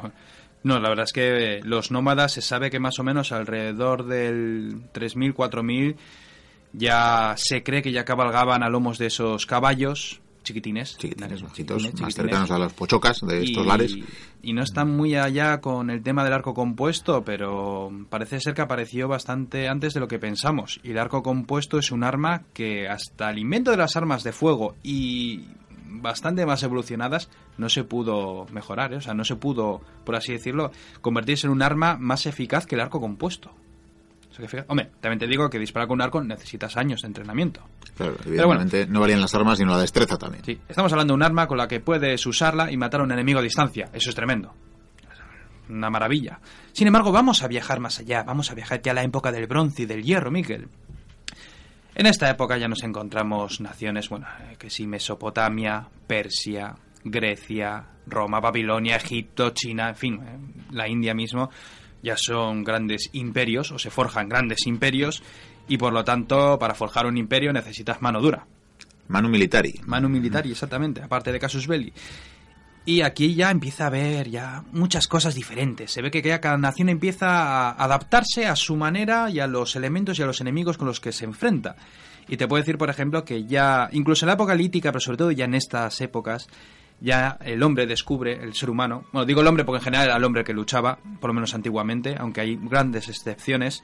No, 0.64 0.80
la 0.80 0.90
verdad 0.90 1.06
es 1.06 1.14
que 1.14 1.62
los 1.64 1.92
nómadas 1.92 2.34
se 2.34 2.42
sabe 2.42 2.70
que 2.70 2.80
más 2.80 2.98
o 3.00 3.04
menos 3.04 3.32
alrededor 3.32 4.06
del 4.06 4.92
3.000, 4.92 5.34
4.000 5.34 5.96
ya 6.74 7.36
se 7.38 7.64
cree 7.64 7.82
que 7.82 7.92
ya 7.92 8.04
cabalgaban 8.06 8.64
a 8.64 8.70
lomos 8.70 8.98
de 8.98 9.06
esos 9.06 9.46
caballos 9.46 10.20
chiquitines. 10.48 10.98
Chiquitines, 10.98 11.40
Chiquitines, 11.40 11.42
bajitos, 11.44 12.02
más 12.02 12.16
cercanos 12.16 12.52
a 12.52 12.58
los 12.58 12.74
pochocas 12.74 13.20
de 13.22 13.44
estos 13.44 13.64
y, 13.64 13.68
lares. 13.68 13.96
y 14.42 14.54
no 14.54 14.64
están 14.64 14.90
muy 14.96 15.16
allá 15.16 15.62
con 15.62 15.90
el 15.90 16.02
tema 16.02 16.24
del 16.24 16.34
arco 16.34 16.54
compuesto, 16.54 17.24
pero 17.24 17.92
parece 18.10 18.40
ser 18.40 18.54
que 18.54 18.62
apareció 18.62 19.08
bastante 19.08 19.68
antes 19.68 19.94
de 19.94 20.00
lo 20.00 20.08
que 20.08 20.20
pensamos. 20.20 20.80
Y 20.84 20.92
el 20.92 20.98
arco 20.98 21.22
compuesto 21.22 21.78
es 21.78 21.92
un 21.92 22.04
arma 22.04 22.44
que 22.54 22.88
hasta 22.88 23.30
el 23.30 23.40
invento 23.40 23.72
de 23.72 23.78
las 23.78 23.96
armas 23.96 24.24
de 24.24 24.32
fuego 24.32 24.76
y 24.84 25.46
bastante 25.90 26.46
más 26.46 26.62
evolucionadas 26.64 27.30
no 27.58 27.70
se 27.70 27.84
pudo 27.84 28.46
mejorar, 28.52 28.94
¿eh? 28.94 28.98
o 28.98 29.02
sea, 29.02 29.14
no 29.14 29.24
se 29.24 29.36
pudo, 29.36 29.82
por 30.06 30.16
así 30.16 30.32
decirlo, 30.34 30.72
convertirse 31.02 31.48
en 31.48 31.54
un 31.54 31.62
arma 31.62 31.98
más 31.98 32.26
eficaz 32.26 32.66
que 32.66 32.76
el 32.76 32.82
arco 32.82 33.00
compuesto. 33.00 33.50
O 33.50 33.54
sea 33.54 33.56
que 33.56 33.56
fíjate- 33.56 34.27
hombre, 34.68 34.92
también 35.00 35.20
te 35.20 35.28
digo 35.28 35.50
que 35.50 35.60
disparar 35.60 35.88
con 35.88 35.96
un 35.96 36.02
arco 36.02 36.22
necesitas 36.22 36.78
años 36.78 37.02
de 37.02 37.08
entrenamiento. 37.08 37.62
Claro, 37.96 38.16
bueno. 38.26 38.54
evidentemente 38.54 38.88
no 38.92 39.00
valían 39.00 39.22
las 39.22 39.34
armas 39.34 39.58
sino 39.58 39.72
la 39.72 39.82
destreza 39.82 40.18
también. 40.18 40.44
Sí, 40.44 40.60
estamos 40.68 40.92
hablando 40.92 41.14
de 41.14 41.16
un 41.16 41.24
arma 41.24 41.48
con 41.48 41.58
la 41.58 41.68
que 41.68 41.80
puedes 41.80 42.26
usarla 42.26 42.72
y 42.72 42.78
matar 42.78 43.02
a 43.02 43.04
un 43.04 43.12
enemigo 43.12 43.40
a 43.40 43.42
distancia. 43.44 43.90
Eso 43.94 44.10
es 44.10 44.16
tremendo. 44.16 44.54
Una 45.70 45.90
maravilla. 45.90 46.40
Sin 46.72 46.88
embargo, 46.88 47.12
vamos 47.12 47.44
a 47.44 47.48
viajar 47.48 47.80
más 47.80 48.00
allá. 48.00 48.24
Vamos 48.24 48.52
a 48.52 48.54
viajar 48.54 48.82
ya 48.82 48.92
a 48.92 48.96
la 48.96 49.04
época 49.04 49.32
del 49.32 49.48
bronce 49.48 49.84
y 49.84 49.86
del 49.86 50.04
hierro, 50.04 50.32
Miquel. 50.32 50.70
En 51.98 52.06
esta 52.06 52.30
época 52.30 52.58
ya 52.58 52.68
nos 52.68 52.84
encontramos 52.84 53.60
naciones, 53.60 54.08
bueno, 54.08 54.28
eh, 54.42 54.56
que 54.60 54.70
sí, 54.70 54.86
Mesopotamia, 54.86 55.88
Persia, 56.06 56.76
Grecia, 57.04 57.84
Roma, 58.06 58.40
Babilonia, 58.40 58.98
Egipto, 58.98 59.50
China, 59.50 59.90
en 59.90 59.96
fin, 59.96 60.22
eh, 60.22 60.64
la 60.74 60.88
India 60.88 61.16
mismo, 61.16 61.50
ya 62.02 62.16
son 62.18 62.64
grandes 62.64 63.10
imperios 63.14 63.72
o 63.72 63.80
se 63.80 63.90
forjan 63.90 64.30
grandes 64.30 64.68
imperios 64.68 65.24
y 65.68 65.78
por 65.78 65.94
lo 65.94 66.04
tanto 66.04 66.58
para 66.60 66.74
forjar 66.74 67.06
un 67.06 67.18
imperio 67.18 67.54
necesitas 67.54 68.02
mano 68.02 68.22
dura. 68.22 68.46
Manu 69.08 69.30
Militari. 69.30 69.80
Manu 69.86 70.10
Militari, 70.10 70.52
exactamente, 70.52 71.02
aparte 71.02 71.32
de 71.32 71.40
Casus 71.40 71.68
Belli. 71.68 71.94
Y 72.86 73.02
aquí 73.02 73.36
ya 73.36 73.52
empieza 73.52 73.84
a 73.84 73.88
haber 73.88 74.30
ya 74.30 74.64
muchas 74.72 75.08
cosas 75.08 75.36
diferentes. 75.36 75.92
Se 75.92 76.02
ve 76.02 76.10
que 76.10 76.22
cada 76.22 76.58
nación 76.58 76.88
empieza 76.88 77.28
a 77.28 77.72
adaptarse 77.72 78.46
a 78.46 78.56
su 78.56 78.78
manera 78.78 79.30
y 79.30 79.42
a 79.42 79.48
los 79.48 79.76
elementos 79.76 80.18
y 80.18 80.24
a 80.24 80.26
los 80.26 80.40
enemigos 80.40 80.78
con 80.78 80.88
los 80.88 81.02
que 81.02 81.12
se 81.12 81.26
enfrenta. 81.26 81.76
Y 82.30 82.38
te 82.38 82.48
puedo 82.48 82.62
decir, 82.62 82.78
por 82.78 82.90
ejemplo, 82.90 83.26
que 83.26 83.46
ya, 83.46 83.90
incluso 83.92 84.26
en 84.26 84.28
la 84.28 84.34
época 84.34 84.56
lítica, 84.56 84.92
pero 84.92 85.02
sobre 85.02 85.18
todo 85.18 85.32
ya 85.32 85.46
en 85.46 85.56
estas 85.56 86.00
épocas, 86.00 86.48
ya 87.00 87.38
el 87.42 87.62
hombre 87.64 87.86
descubre, 87.86 88.34
el 88.42 88.54
ser 88.54 88.70
humano, 88.70 89.06
bueno, 89.12 89.26
digo 89.26 89.42
el 89.42 89.48
hombre 89.48 89.64
porque 89.64 89.80
en 89.80 89.84
general 89.84 90.08
era 90.08 90.18
el 90.18 90.24
hombre 90.24 90.44
que 90.44 90.54
luchaba, 90.54 91.00
por 91.20 91.30
lo 91.30 91.34
menos 91.34 91.54
antiguamente, 91.54 92.16
aunque 92.18 92.42
hay 92.42 92.56
grandes 92.62 93.10
excepciones, 93.10 93.84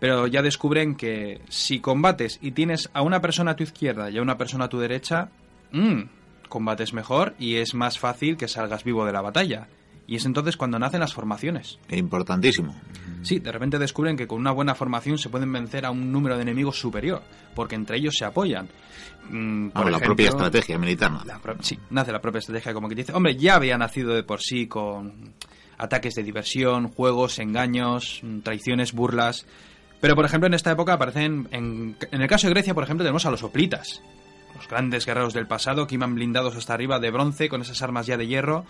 pero 0.00 0.26
ya 0.26 0.42
descubren 0.42 0.96
que 0.96 1.42
si 1.48 1.80
combates 1.80 2.38
y 2.42 2.52
tienes 2.52 2.90
a 2.92 3.02
una 3.02 3.20
persona 3.20 3.52
a 3.52 3.56
tu 3.56 3.62
izquierda 3.62 4.10
y 4.10 4.18
a 4.18 4.22
una 4.22 4.38
persona 4.38 4.66
a 4.66 4.68
tu 4.68 4.78
derecha, 4.78 5.30
mm, 5.72 6.02
combates 6.48 6.92
mejor 6.92 7.34
y 7.38 7.56
es 7.56 7.74
más 7.74 7.98
fácil 7.98 8.36
que 8.36 8.48
salgas 8.48 8.84
vivo 8.84 9.04
de 9.04 9.12
la 9.12 9.22
batalla. 9.22 9.68
Y 10.06 10.16
es 10.16 10.26
entonces 10.26 10.56
cuando 10.56 10.78
nacen 10.78 11.00
las 11.00 11.14
formaciones. 11.14 11.78
Importantísimo. 11.88 12.74
Sí, 13.22 13.38
de 13.38 13.50
repente 13.50 13.78
descubren 13.78 14.16
que 14.18 14.26
con 14.26 14.38
una 14.38 14.50
buena 14.52 14.74
formación 14.74 15.16
se 15.16 15.30
pueden 15.30 15.50
vencer 15.50 15.86
a 15.86 15.90
un 15.90 16.12
número 16.12 16.36
de 16.36 16.42
enemigos 16.42 16.78
superior, 16.78 17.22
porque 17.54 17.74
entre 17.74 17.96
ellos 17.96 18.14
se 18.18 18.26
apoyan. 18.26 18.68
Mm, 19.30 19.68
por 19.70 19.84
Vamos, 19.84 19.92
la 19.92 20.04
propia 20.06 20.28
estrategia 20.28 20.78
militar. 20.78 21.10
¿no? 21.10 21.24
la 21.24 21.38
pro- 21.38 21.56
sí, 21.60 21.78
nace 21.90 22.12
la 22.12 22.20
propia 22.20 22.40
estrategia, 22.40 22.74
como 22.74 22.88
que 22.88 22.94
dice. 22.94 23.12
Hombre, 23.14 23.34
ya 23.36 23.54
había 23.54 23.78
nacido 23.78 24.14
de 24.14 24.22
por 24.24 24.40
sí 24.42 24.66
con 24.66 25.32
ataques 25.78 26.14
de 26.14 26.22
diversión, 26.22 26.88
juegos, 26.88 27.38
engaños, 27.38 28.20
mm, 28.22 28.40
traiciones, 28.40 28.92
burlas. 28.92 29.46
Pero, 30.02 30.14
por 30.16 30.26
ejemplo, 30.26 30.46
en 30.46 30.52
esta 30.54 30.70
época 30.72 30.92
aparecen, 30.92 31.48
en, 31.50 31.96
en 32.10 32.20
el 32.20 32.28
caso 32.28 32.46
de 32.46 32.52
Grecia, 32.52 32.74
por 32.74 32.84
ejemplo, 32.84 33.04
tenemos 33.04 33.24
a 33.24 33.30
los 33.30 33.42
hoplitas, 33.42 34.02
los 34.54 34.68
grandes 34.68 35.06
guerreros 35.06 35.32
del 35.32 35.46
pasado 35.46 35.86
que 35.86 35.94
iban 35.94 36.14
blindados 36.14 36.54
hasta 36.56 36.74
arriba 36.74 36.98
de 37.00 37.10
bronce 37.10 37.48
con 37.48 37.62
esas 37.62 37.80
armas 37.80 38.06
ya 38.06 38.18
de 38.18 38.26
hierro. 38.26 38.66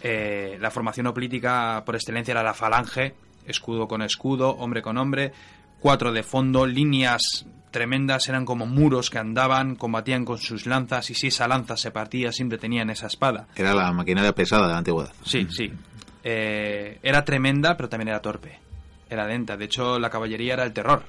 Eh, 0.00 0.56
la 0.60 0.70
formación 0.70 1.06
hoplítica 1.06 1.82
por 1.84 1.94
excelencia 1.94 2.32
era 2.32 2.42
la 2.42 2.54
falange, 2.54 3.14
escudo 3.46 3.86
con 3.86 4.02
escudo, 4.02 4.50
hombre 4.50 4.82
con 4.82 4.98
hombre, 4.98 5.32
cuatro 5.80 6.12
de 6.12 6.22
fondo, 6.22 6.66
líneas 6.66 7.46
tremendas, 7.70 8.28
eran 8.28 8.44
como 8.44 8.66
muros 8.66 9.10
que 9.10 9.18
andaban, 9.18 9.74
combatían 9.74 10.24
con 10.24 10.38
sus 10.38 10.66
lanzas 10.66 11.10
y 11.10 11.14
si 11.14 11.28
esa 11.28 11.48
lanza 11.48 11.76
se 11.76 11.90
partía 11.90 12.30
siempre 12.30 12.58
tenían 12.58 12.90
esa 12.90 13.06
espada. 13.06 13.48
Era 13.56 13.74
la 13.74 13.92
maquinaria 13.92 14.32
pesada 14.32 14.66
de 14.66 14.72
la 14.72 14.78
antigüedad. 14.78 15.12
Sí, 15.24 15.48
sí. 15.50 15.72
Eh, 16.22 16.98
era 17.02 17.24
tremenda, 17.24 17.76
pero 17.76 17.88
también 17.88 18.08
era 18.08 18.20
torpe. 18.20 18.60
Era 19.10 19.26
lenta. 19.26 19.56
De 19.56 19.64
hecho, 19.64 19.98
la 19.98 20.10
caballería 20.10 20.54
era 20.54 20.64
el 20.64 20.72
terror. 20.72 21.02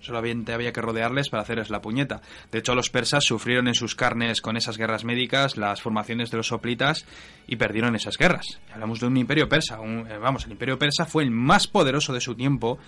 Solamente 0.00 0.52
había 0.52 0.72
que 0.72 0.80
rodearles 0.80 1.28
para 1.30 1.42
hacerles 1.42 1.70
la 1.70 1.80
puñeta. 1.80 2.20
De 2.52 2.58
hecho, 2.58 2.74
los 2.74 2.90
persas 2.90 3.24
sufrieron 3.24 3.66
en 3.66 3.74
sus 3.74 3.94
carnes 3.94 4.40
con 4.40 4.56
esas 4.56 4.76
guerras 4.78 5.04
médicas 5.04 5.56
las 5.56 5.82
formaciones 5.82 6.30
de 6.30 6.36
los 6.36 6.48
soplitas 6.48 7.06
y 7.48 7.56
perdieron 7.56 7.96
esas 7.96 8.16
guerras. 8.16 8.46
Hablamos 8.72 9.00
de 9.00 9.06
un 9.06 9.16
imperio 9.16 9.48
persa. 9.48 9.80
un- 9.80 10.06
eh, 10.08 10.18
vamos, 10.18 10.44
el 10.46 10.52
imperio 10.52 10.78
persa 10.78 11.06
fue 11.06 11.24
el 11.24 11.30
más 11.30 11.66
poderoso 11.66 12.12
de 12.12 12.20
su 12.20 12.34
tiempo. 12.34 12.78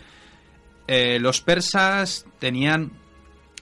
Eh, 0.86 1.18
los 1.20 1.40
persas 1.40 2.24
tenían 2.38 2.92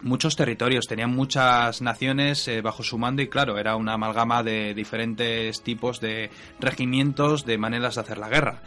muchos 0.03 0.37
territorios, 0.37 0.87
tenían 0.87 1.11
muchas 1.11 1.81
naciones 1.81 2.47
eh, 2.49 2.61
bajo 2.61 2.83
su 2.83 2.99
mando 2.99 3.23
y 3.23 3.29
claro, 3.29 3.59
era 3.59 3.77
una 3.77 3.95
amalgama 3.95 4.43
de 4.43 4.75
diferentes 4.75 5.63
tipos 5.63 6.01
de 6.01 6.31
regimientos, 6.61 7.47
de 7.47 7.57
maneras 7.59 7.95
de 7.95 8.01
hacer 8.03 8.19
la 8.19 8.29
guerra. 8.29 8.61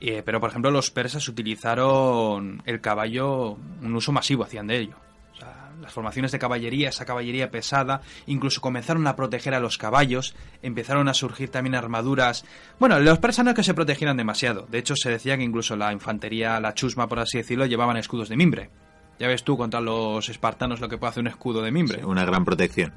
Eh, 0.00 0.22
pero, 0.24 0.40
por 0.40 0.48
ejemplo, 0.48 0.70
los 0.70 0.90
persas 0.90 1.28
utilizaron 1.28 2.62
el 2.64 2.80
caballo, 2.80 3.58
un 3.82 3.94
uso 3.94 4.12
masivo 4.12 4.44
hacían 4.44 4.66
de 4.66 4.78
ello. 4.78 4.96
O 5.34 5.36
sea, 5.36 5.72
las 5.80 5.92
formaciones 5.92 6.32
de 6.32 6.38
caballería, 6.38 6.88
esa 6.88 7.04
caballería 7.04 7.50
pesada, 7.50 8.00
incluso 8.26 8.62
comenzaron 8.62 9.06
a 9.06 9.14
proteger 9.14 9.52
a 9.52 9.60
los 9.60 9.76
caballos, 9.76 10.34
empezaron 10.62 11.08
a 11.08 11.14
surgir 11.14 11.50
también 11.50 11.74
armaduras. 11.74 12.46
Bueno, 12.78 12.98
los 12.98 13.18
persas 13.18 13.44
no 13.44 13.50
es 13.50 13.56
que 13.56 13.62
se 13.62 13.74
protegieran 13.74 14.16
demasiado. 14.16 14.66
De 14.70 14.78
hecho, 14.78 14.94
se 14.96 15.10
decía 15.10 15.36
que 15.36 15.44
incluso 15.44 15.76
la 15.76 15.92
infantería, 15.92 16.58
la 16.60 16.74
chusma, 16.74 17.06
por 17.06 17.18
así 17.18 17.38
decirlo, 17.38 17.66
llevaban 17.66 17.98
escudos 17.98 18.30
de 18.30 18.36
mimbre. 18.36 18.70
Ya 19.20 19.28
ves 19.28 19.44
tú 19.44 19.58
contra 19.58 19.82
los 19.82 20.30
espartanos 20.30 20.80
lo 20.80 20.88
que 20.88 20.96
puede 20.96 21.10
hacer 21.10 21.20
un 21.20 21.26
escudo 21.26 21.60
de 21.60 21.70
mimbre. 21.70 22.02
Una 22.06 22.24
gran 22.24 22.42
protección. 22.46 22.90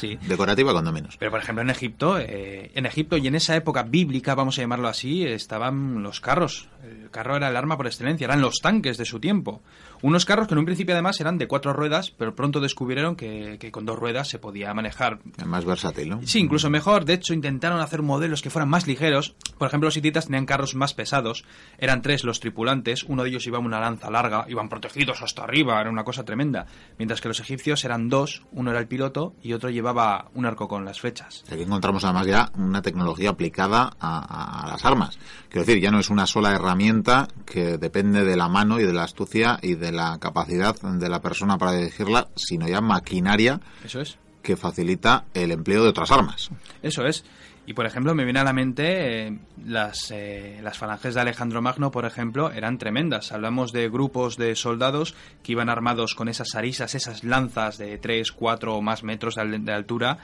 Sí. 0.00 0.18
Decorativa 0.26 0.72
cuando 0.72 0.90
menos. 0.90 1.16
Pero 1.16 1.30
por 1.30 1.40
ejemplo 1.40 1.62
en 1.62 1.70
Egipto, 1.70 2.18
eh, 2.18 2.72
en 2.74 2.86
Egipto 2.86 3.16
y 3.16 3.28
en 3.28 3.36
esa 3.36 3.54
época 3.54 3.84
bíblica, 3.84 4.34
vamos 4.34 4.58
a 4.58 4.62
llamarlo 4.62 4.88
así, 4.88 5.24
estaban 5.24 6.02
los 6.02 6.20
carros. 6.20 6.68
El 6.82 7.08
carro 7.10 7.36
era 7.36 7.50
el 7.50 7.56
arma 7.56 7.76
por 7.76 7.86
excelencia, 7.86 8.24
eran 8.24 8.40
los 8.40 8.56
tanques 8.60 8.98
de 8.98 9.04
su 9.04 9.20
tiempo. 9.20 9.62
Unos 10.02 10.24
carros 10.24 10.48
que 10.48 10.54
en 10.54 10.58
un 10.58 10.64
principio 10.64 10.94
además 10.94 11.20
eran 11.20 11.38
de 11.38 11.46
cuatro 11.46 11.72
ruedas, 11.72 12.10
pero 12.10 12.34
pronto 12.34 12.60
descubrieron 12.60 13.16
que, 13.16 13.58
que 13.58 13.70
con 13.70 13.84
dos 13.84 13.98
ruedas 13.98 14.28
se 14.28 14.38
podía 14.38 14.72
manejar 14.72 15.18
más 15.44 15.64
versátil, 15.64 16.08
¿no? 16.08 16.20
Sí, 16.24 16.38
incluso 16.38 16.70
mejor. 16.70 17.04
De 17.04 17.14
hecho, 17.14 17.34
intentaron 17.34 17.80
hacer 17.80 18.02
modelos 18.02 18.42
que 18.42 18.50
fueran 18.50 18.68
más 18.68 18.86
ligeros. 18.86 19.34
Por 19.58 19.68
ejemplo, 19.68 19.88
los 19.88 19.96
hititas 19.96 20.26
tenían 20.26 20.46
carros 20.46 20.74
más 20.74 20.94
pesados. 20.94 21.44
Eran 21.78 22.02
tres 22.02 22.24
los 22.24 22.40
tripulantes. 22.40 23.04
Uno 23.04 23.22
de 23.22 23.30
ellos 23.30 23.44
llevaba 23.44 23.64
una 23.64 23.80
lanza 23.80 24.10
larga. 24.10 24.46
Iban 24.48 24.68
protegidos 24.68 25.22
hasta 25.22 25.44
arriba. 25.44 25.80
Era 25.80 25.90
una 25.90 26.04
cosa 26.04 26.24
tremenda. 26.24 26.66
Mientras 26.98 27.20
que 27.20 27.28
los 27.28 27.40
egipcios 27.40 27.84
eran 27.84 28.08
dos. 28.08 28.42
Uno 28.52 28.70
era 28.70 28.80
el 28.80 28.88
piloto 28.88 29.34
y 29.42 29.52
otro 29.52 29.70
llevaba 29.70 30.30
un 30.34 30.46
arco 30.46 30.68
con 30.68 30.84
las 30.84 31.00
flechas. 31.00 31.44
Aquí 31.50 31.62
encontramos 31.62 32.04
además 32.04 32.26
ya 32.26 32.50
una 32.56 32.82
tecnología 32.82 33.30
aplicada 33.30 33.90
a, 34.00 34.64
a 34.64 34.68
las 34.68 34.84
armas. 34.84 35.18
Quiero 35.48 35.66
decir, 35.66 35.82
ya 35.82 35.90
no 35.90 35.98
es 35.98 36.10
una 36.10 36.26
sola 36.26 36.54
herramienta 36.54 37.28
que 37.44 37.76
depende 37.78 38.24
de 38.24 38.36
la 38.36 38.48
mano 38.48 38.80
y 38.80 38.84
de 38.84 38.92
la 38.92 39.04
astucia 39.04 39.58
y 39.62 39.74
de 39.90 39.96
la 39.96 40.18
capacidad 40.18 40.74
de 40.80 41.08
la 41.08 41.20
persona 41.20 41.58
para 41.58 41.72
dirigirla, 41.72 42.28
sino 42.36 42.68
ya 42.68 42.80
maquinaria 42.80 43.60
Eso 43.84 44.00
es. 44.00 44.18
que 44.42 44.56
facilita 44.56 45.24
el 45.34 45.50
empleo 45.50 45.82
de 45.82 45.90
otras 45.90 46.10
armas. 46.10 46.50
Eso 46.82 47.04
es. 47.06 47.24
Y 47.66 47.74
por 47.74 47.86
ejemplo, 47.86 48.14
me 48.14 48.24
viene 48.24 48.40
a 48.40 48.44
la 48.44 48.52
mente 48.52 49.28
eh, 49.28 49.38
las, 49.64 50.10
eh, 50.10 50.58
las 50.62 50.76
falanges 50.78 51.14
de 51.14 51.20
Alejandro 51.20 51.62
Magno, 51.62 51.90
por 51.90 52.04
ejemplo, 52.04 52.50
eran 52.50 52.78
tremendas. 52.78 53.30
Hablamos 53.32 53.70
de 53.72 53.88
grupos 53.88 54.36
de 54.36 54.56
soldados 54.56 55.14
que 55.42 55.52
iban 55.52 55.68
armados 55.68 56.14
con 56.14 56.28
esas 56.28 56.54
arisas, 56.56 56.94
esas 56.94 57.22
lanzas 57.22 57.78
de 57.78 57.98
3, 57.98 58.32
4 58.32 58.74
o 58.74 58.82
más 58.82 59.04
metros 59.04 59.36
de 59.36 59.72
altura. 59.72 60.18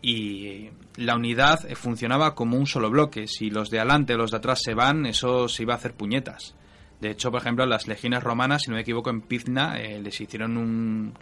Y 0.00 0.70
la 0.96 1.16
unidad 1.16 1.66
eh, 1.68 1.74
funcionaba 1.74 2.34
como 2.34 2.56
un 2.56 2.66
solo 2.66 2.88
bloque. 2.88 3.26
Si 3.26 3.50
los 3.50 3.68
de 3.68 3.80
adelante 3.80 4.14
o 4.14 4.18
los 4.18 4.30
de 4.30 4.38
atrás 4.38 4.60
se 4.64 4.72
van, 4.72 5.04
eso 5.04 5.48
se 5.48 5.64
iba 5.64 5.74
a 5.74 5.76
hacer 5.76 5.92
puñetas. 5.92 6.54
De 7.00 7.10
hecho, 7.10 7.30
por 7.30 7.40
ejemplo, 7.40 7.64
las 7.66 7.86
legiones 7.88 8.22
romanas, 8.22 8.62
si 8.62 8.70
no 8.70 8.76
me 8.76 8.82
equivoco, 8.82 9.10
en 9.10 9.22
Pizna 9.22 9.78
eh, 9.80 10.00
les 10.02 10.20
hicieron 10.20 10.56
un, 10.56 11.14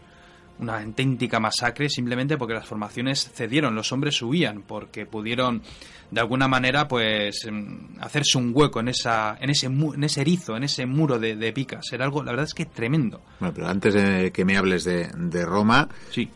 una 0.59 0.79
auténtica 0.81 1.39
masacre 1.39 1.89
simplemente 1.89 2.37
porque 2.37 2.55
las 2.55 2.67
formaciones 2.67 3.31
cedieron, 3.33 3.75
los 3.77 3.93
hombres 3.93 4.21
huían 4.21 4.63
porque 4.63 5.07
pudieron 5.07 5.63
de 6.11 6.21
alguna 6.21 6.49
manera 6.49 6.89
pues 6.89 7.47
mm, 7.51 8.01
hacerse 8.01 8.39
un 8.39 8.51
hueco 8.53 8.81
en 8.81 8.89
esa 8.89 9.37
en 9.41 9.51
ese 9.51 9.69
mu- 9.69 9.95
en 9.95 10.03
ese 10.03 10.23
erizo, 10.23 10.57
en 10.57 10.65
ese 10.65 10.85
muro 10.87 11.19
de, 11.19 11.37
de 11.37 11.53
picas. 11.53 11.85
Era 11.93 12.05
algo, 12.07 12.25
la 12.25 12.33
verdad 12.33 12.47
es 12.47 12.55
que 12.55 12.65
tremendo. 12.67 13.21
Bueno, 13.39 13.55
pero 13.55 13.69
antes 13.69 13.95
de 13.95 14.33
que 14.33 14.45
me 14.45 14.57
hables 14.57 14.83
de, 14.85 15.09
de 15.17 15.45
Roma, 15.47 15.89
Sí. 16.11 16.29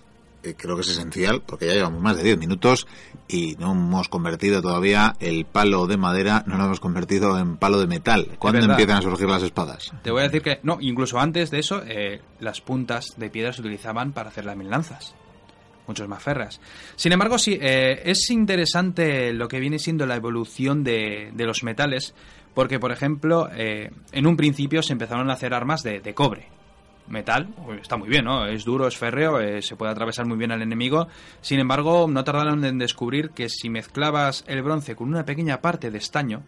Eh, 0.42 0.54
creo 0.56 0.74
que 0.76 0.82
es 0.82 0.88
esencial, 0.88 1.42
porque 1.46 1.66
ya 1.66 1.74
llevamos 1.74 2.00
más 2.00 2.16
de 2.16 2.24
10 2.24 2.38
minutos 2.38 2.86
y 3.28 3.56
no 3.58 3.72
hemos 3.72 4.08
convertido 4.08 4.60
todavía 4.60 5.14
el 5.20 5.44
palo 5.44 5.86
de 5.86 5.96
madera, 5.96 6.42
no 6.46 6.56
lo 6.58 6.64
hemos 6.64 6.80
convertido 6.80 7.38
en 7.38 7.56
palo 7.56 7.80
de 7.80 7.86
metal. 7.86 8.28
¿Cuándo 8.38 8.64
empiezan 8.64 8.98
a 8.98 9.02
surgir 9.02 9.28
las 9.28 9.42
espadas? 9.42 9.92
Te 10.02 10.10
voy 10.10 10.20
a 10.20 10.24
decir 10.24 10.42
que 10.42 10.60
no, 10.62 10.78
incluso 10.80 11.18
antes 11.18 11.50
de 11.50 11.58
eso 11.60 11.82
eh, 11.86 12.20
las 12.40 12.60
puntas 12.60 13.14
de 13.16 13.30
piedra 13.30 13.52
se 13.52 13.60
utilizaban 13.60 14.12
para 14.12 14.30
hacer 14.30 14.44
las 14.44 14.56
mil 14.56 14.70
lanzas. 14.70 15.14
Muchos 15.86 16.08
más 16.08 16.22
ferras. 16.22 16.60
Sin 16.94 17.12
embargo, 17.12 17.38
sí, 17.38 17.58
eh, 17.60 18.02
es 18.04 18.30
interesante 18.30 19.32
lo 19.32 19.48
que 19.48 19.58
viene 19.58 19.78
siendo 19.78 20.06
la 20.06 20.14
evolución 20.14 20.84
de, 20.84 21.30
de 21.34 21.44
los 21.44 21.64
metales, 21.64 22.14
porque, 22.54 22.78
por 22.78 22.92
ejemplo, 22.92 23.48
eh, 23.52 23.90
en 24.12 24.26
un 24.26 24.36
principio 24.36 24.82
se 24.82 24.92
empezaron 24.92 25.28
a 25.30 25.34
hacer 25.34 25.54
armas 25.54 25.82
de, 25.82 26.00
de 26.00 26.14
cobre. 26.14 26.48
Metal, 27.08 27.48
uy, 27.66 27.76
está 27.80 27.96
muy 27.96 28.08
bien, 28.08 28.24
¿no? 28.24 28.46
Es 28.46 28.64
duro, 28.64 28.86
es 28.86 28.96
férreo, 28.96 29.40
eh, 29.40 29.60
se 29.60 29.76
puede 29.76 29.92
atravesar 29.92 30.24
muy 30.26 30.38
bien 30.38 30.52
al 30.52 30.62
enemigo. 30.62 31.08
Sin 31.40 31.58
embargo, 31.58 32.06
no 32.08 32.24
tardaron 32.24 32.64
en 32.64 32.78
descubrir 32.78 33.30
que 33.30 33.48
si 33.48 33.68
mezclabas 33.68 34.44
el 34.46 34.62
bronce 34.62 34.94
con 34.96 35.08
una 35.08 35.24
pequeña 35.24 35.60
parte 35.60 35.90
de 35.90 35.98
estaño, 35.98 36.42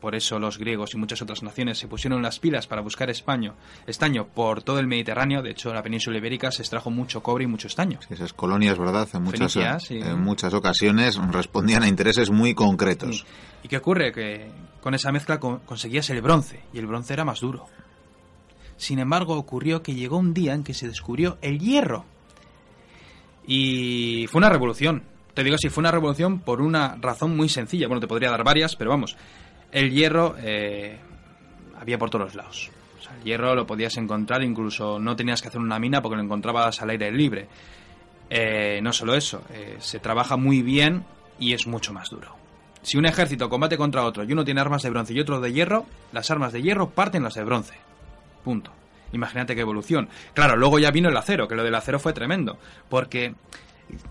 por 0.00 0.16
eso 0.16 0.40
los 0.40 0.58
griegos 0.58 0.94
y 0.94 0.96
muchas 0.96 1.22
otras 1.22 1.44
naciones 1.44 1.78
se 1.78 1.86
pusieron 1.86 2.22
las 2.22 2.40
pilas 2.40 2.66
para 2.66 2.82
buscar 2.82 3.08
españo, 3.10 3.54
estaño 3.86 4.26
por 4.26 4.62
todo 4.64 4.80
el 4.80 4.88
Mediterráneo. 4.88 5.42
De 5.42 5.50
hecho, 5.52 5.68
en 5.68 5.76
la 5.76 5.82
península 5.84 6.18
ibérica 6.18 6.50
se 6.50 6.62
extrajo 6.62 6.90
mucho 6.90 7.22
cobre 7.22 7.44
y 7.44 7.46
mucho 7.46 7.68
estaño. 7.68 8.00
Esas 8.10 8.32
colonias, 8.32 8.76
¿verdad? 8.78 9.06
En 9.14 9.22
muchas, 9.22 9.52
sí. 9.84 10.00
en 10.00 10.20
muchas 10.20 10.52
ocasiones 10.54 11.20
respondían 11.30 11.84
a 11.84 11.88
intereses 11.88 12.30
muy 12.32 12.52
concretos. 12.54 13.24
¿Y 13.62 13.68
qué 13.68 13.76
ocurre? 13.76 14.10
Que 14.10 14.50
con 14.80 14.94
esa 14.94 15.12
mezcla 15.12 15.38
con- 15.38 15.60
conseguías 15.60 16.10
el 16.10 16.20
bronce, 16.20 16.64
y 16.72 16.78
el 16.78 16.88
bronce 16.88 17.12
era 17.12 17.24
más 17.24 17.38
duro. 17.38 17.66
Sin 18.82 18.98
embargo, 18.98 19.36
ocurrió 19.36 19.80
que 19.80 19.94
llegó 19.94 20.16
un 20.16 20.34
día 20.34 20.54
en 20.54 20.64
que 20.64 20.74
se 20.74 20.88
descubrió 20.88 21.38
el 21.40 21.60
hierro. 21.60 22.04
Y 23.46 24.26
fue 24.26 24.40
una 24.40 24.48
revolución. 24.48 25.04
Te 25.34 25.44
digo 25.44 25.56
si 25.56 25.68
fue 25.68 25.82
una 25.82 25.92
revolución 25.92 26.40
por 26.40 26.60
una 26.60 26.96
razón 27.00 27.36
muy 27.36 27.48
sencilla. 27.48 27.86
Bueno, 27.86 28.00
te 28.00 28.08
podría 28.08 28.32
dar 28.32 28.42
varias, 28.42 28.74
pero 28.74 28.90
vamos. 28.90 29.16
El 29.70 29.92
hierro 29.92 30.34
eh, 30.36 30.98
había 31.78 31.96
por 31.96 32.10
todos 32.10 32.34
lados. 32.34 32.72
O 32.98 33.02
sea, 33.04 33.16
el 33.18 33.22
hierro 33.22 33.54
lo 33.54 33.68
podías 33.68 33.96
encontrar, 33.98 34.42
incluso 34.42 34.98
no 34.98 35.14
tenías 35.14 35.40
que 35.40 35.46
hacer 35.46 35.60
una 35.60 35.78
mina 35.78 36.02
porque 36.02 36.16
lo 36.16 36.22
encontrabas 36.24 36.82
al 36.82 36.90
aire 36.90 37.12
libre. 37.12 37.46
Eh, 38.30 38.80
no 38.82 38.92
solo 38.92 39.14
eso, 39.14 39.44
eh, 39.52 39.76
se 39.78 40.00
trabaja 40.00 40.36
muy 40.36 40.60
bien 40.60 41.04
y 41.38 41.52
es 41.52 41.68
mucho 41.68 41.92
más 41.92 42.10
duro. 42.10 42.34
Si 42.82 42.98
un 42.98 43.06
ejército 43.06 43.48
combate 43.48 43.76
contra 43.76 44.04
otro 44.04 44.24
y 44.24 44.32
uno 44.32 44.44
tiene 44.44 44.60
armas 44.60 44.82
de 44.82 44.90
bronce 44.90 45.14
y 45.14 45.20
otro 45.20 45.40
de 45.40 45.52
hierro, 45.52 45.86
las 46.10 46.32
armas 46.32 46.52
de 46.52 46.62
hierro 46.62 46.90
parten 46.90 47.22
las 47.22 47.34
de 47.34 47.44
bronce. 47.44 47.91
Punto. 48.44 48.72
Imagínate 49.12 49.54
qué 49.54 49.60
evolución. 49.60 50.08
Claro, 50.34 50.56
luego 50.56 50.78
ya 50.78 50.90
vino 50.90 51.08
el 51.08 51.16
acero, 51.16 51.46
que 51.46 51.54
lo 51.54 51.64
del 51.64 51.74
acero 51.74 51.98
fue 51.98 52.12
tremendo, 52.12 52.58
porque 52.88 53.34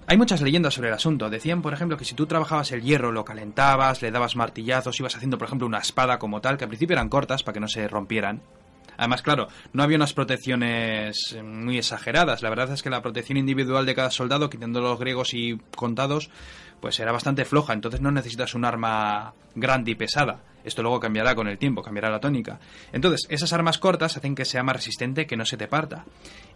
hay 0.05 0.17
muchas 0.17 0.41
leyendas 0.41 0.73
sobre 0.73 0.89
el 0.89 0.93
asunto. 0.93 1.29
Decían, 1.29 1.61
por 1.61 1.73
ejemplo, 1.73 1.97
que 1.97 2.05
si 2.05 2.15
tú 2.15 2.27
trabajabas 2.27 2.71
el 2.71 2.81
hierro, 2.81 3.11
lo 3.11 3.25
calentabas, 3.25 4.01
le 4.01 4.11
dabas 4.11 4.35
martillazos, 4.35 4.99
ibas 4.99 5.15
haciendo, 5.15 5.37
por 5.37 5.47
ejemplo, 5.47 5.67
una 5.67 5.79
espada 5.79 6.19
como 6.19 6.41
tal, 6.41 6.57
que 6.57 6.65
al 6.65 6.69
principio 6.69 6.93
eran 6.93 7.09
cortas 7.09 7.43
para 7.43 7.53
que 7.53 7.59
no 7.59 7.67
se 7.67 7.87
rompieran. 7.87 8.41
Además, 9.01 9.23
claro, 9.23 9.47
no 9.73 9.81
había 9.81 9.97
unas 9.97 10.13
protecciones 10.13 11.33
eh, 11.35 11.41
muy 11.41 11.79
exageradas. 11.79 12.43
La 12.43 12.51
verdad 12.51 12.71
es 12.71 12.83
que 12.83 12.91
la 12.91 13.01
protección 13.01 13.35
individual 13.35 13.83
de 13.83 13.95
cada 13.95 14.11
soldado, 14.11 14.47
quitando 14.47 14.79
los 14.79 14.99
griegos 14.99 15.33
y 15.33 15.57
contados, 15.75 16.29
pues 16.79 16.99
era 16.99 17.11
bastante 17.11 17.43
floja. 17.43 17.73
Entonces 17.73 17.99
no 17.99 18.11
necesitas 18.11 18.53
un 18.53 18.63
arma 18.63 19.33
grande 19.55 19.89
y 19.89 19.95
pesada. 19.95 20.41
Esto 20.63 20.83
luego 20.83 20.99
cambiará 20.99 21.33
con 21.33 21.47
el 21.47 21.57
tiempo, 21.57 21.81
cambiará 21.81 22.11
la 22.11 22.19
tónica. 22.19 22.59
Entonces, 22.93 23.25
esas 23.29 23.51
armas 23.53 23.79
cortas 23.79 24.17
hacen 24.17 24.35
que 24.35 24.45
sea 24.45 24.61
más 24.61 24.75
resistente, 24.75 25.25
que 25.25 25.35
no 25.35 25.45
se 25.45 25.57
te 25.57 25.67
parta. 25.67 26.05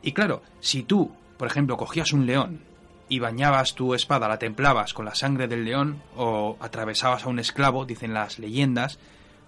Y 0.04 0.12
claro, 0.12 0.44
si 0.60 0.84
tú, 0.84 1.16
por 1.38 1.48
ejemplo, 1.48 1.78
cogías 1.78 2.14
un 2.14 2.28
león 2.28 2.62
y 3.10 3.18
bañabas 3.18 3.74
tu 3.74 3.96
espada, 3.96 4.28
la 4.28 4.38
templabas 4.38 4.94
con 4.94 5.06
la 5.06 5.16
sangre 5.16 5.48
del 5.48 5.66
león 5.66 6.04
o 6.16 6.58
atravesabas 6.60 7.26
a 7.26 7.30
un 7.30 7.40
esclavo, 7.40 7.86
dicen 7.86 8.14
las 8.14 8.38
leyendas, 8.38 9.00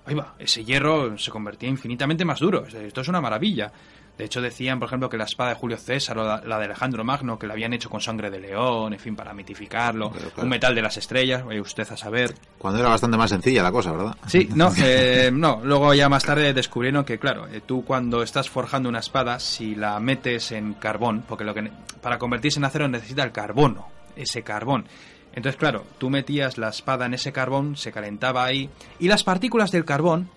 ahí 0.07 0.15
va, 0.15 0.35
ese 0.39 0.63
hierro 0.63 1.17
se 1.17 1.31
convertía 1.31 1.69
infinitamente 1.69 2.25
más 2.25 2.39
duro. 2.39 2.65
Esto 2.65 3.01
es 3.01 3.07
una 3.07 3.21
maravilla. 3.21 3.71
De 4.17 4.25
hecho, 4.25 4.41
decían, 4.41 4.79
por 4.79 4.87
ejemplo, 4.87 5.09
que 5.09 5.17
la 5.17 5.25
espada 5.25 5.51
de 5.51 5.55
Julio 5.55 5.77
César 5.77 6.17
o 6.17 6.23
la, 6.23 6.57
de 6.57 6.65
Alejandro 6.65 7.03
Magno, 7.03 7.37
que 7.37 7.45
la 7.45 7.53
habían 7.53 7.73
hecho 7.73 7.87
con 7.87 8.01
sangre 8.01 8.31
de 8.31 8.39
león, 8.39 8.93
en 8.93 8.99
fin, 8.99 9.15
para 9.15 9.31
mitificarlo. 9.31 10.11
Un 10.37 10.49
metal 10.49 10.73
de 10.73 10.81
las 10.81 10.97
estrellas, 10.97 11.45
vaya 11.45 11.61
usted 11.61 11.87
a 11.91 11.95
saber. 11.95 12.33
Cuando 12.57 12.79
era 12.79 12.89
bastante 12.89 13.15
más 13.15 13.29
sencilla 13.29 13.61
la 13.61 13.71
cosa, 13.71 13.91
¿verdad? 13.91 14.17
Sí, 14.25 14.49
no, 14.55 14.71
eh, 14.77 15.29
no. 15.31 15.61
Luego 15.63 15.93
ya 15.93 16.09
más 16.09 16.23
tarde 16.23 16.51
descubrieron 16.51 17.05
que, 17.05 17.19
claro, 17.19 17.47
eh, 17.47 17.61
tú 17.63 17.85
cuando 17.85 18.23
estás 18.23 18.49
forjando 18.49 18.89
una 18.89 18.99
espada, 18.99 19.39
si 19.39 19.75
la 19.75 19.99
metes 19.99 20.51
en 20.51 20.73
carbón, 20.73 21.23
porque 21.27 21.43
lo 21.43 21.53
que 21.53 21.69
para 22.01 22.17
convertirse 22.17 22.57
en 22.57 22.65
acero 22.65 22.87
necesita 22.87 23.21
el 23.21 23.31
carbono, 23.31 23.87
ese 24.15 24.41
carbón. 24.41 24.87
Entonces, 25.33 25.57
claro, 25.59 25.85
tú 25.97 26.09
metías 26.09 26.57
la 26.57 26.69
espada 26.69 27.05
en 27.05 27.13
ese 27.13 27.31
carbón, 27.31 27.77
se 27.77 27.91
calentaba 27.91 28.43
ahí, 28.43 28.69
y 28.99 29.07
las 29.07 29.23
partículas 29.23 29.71
del 29.71 29.85
carbón 29.85 30.29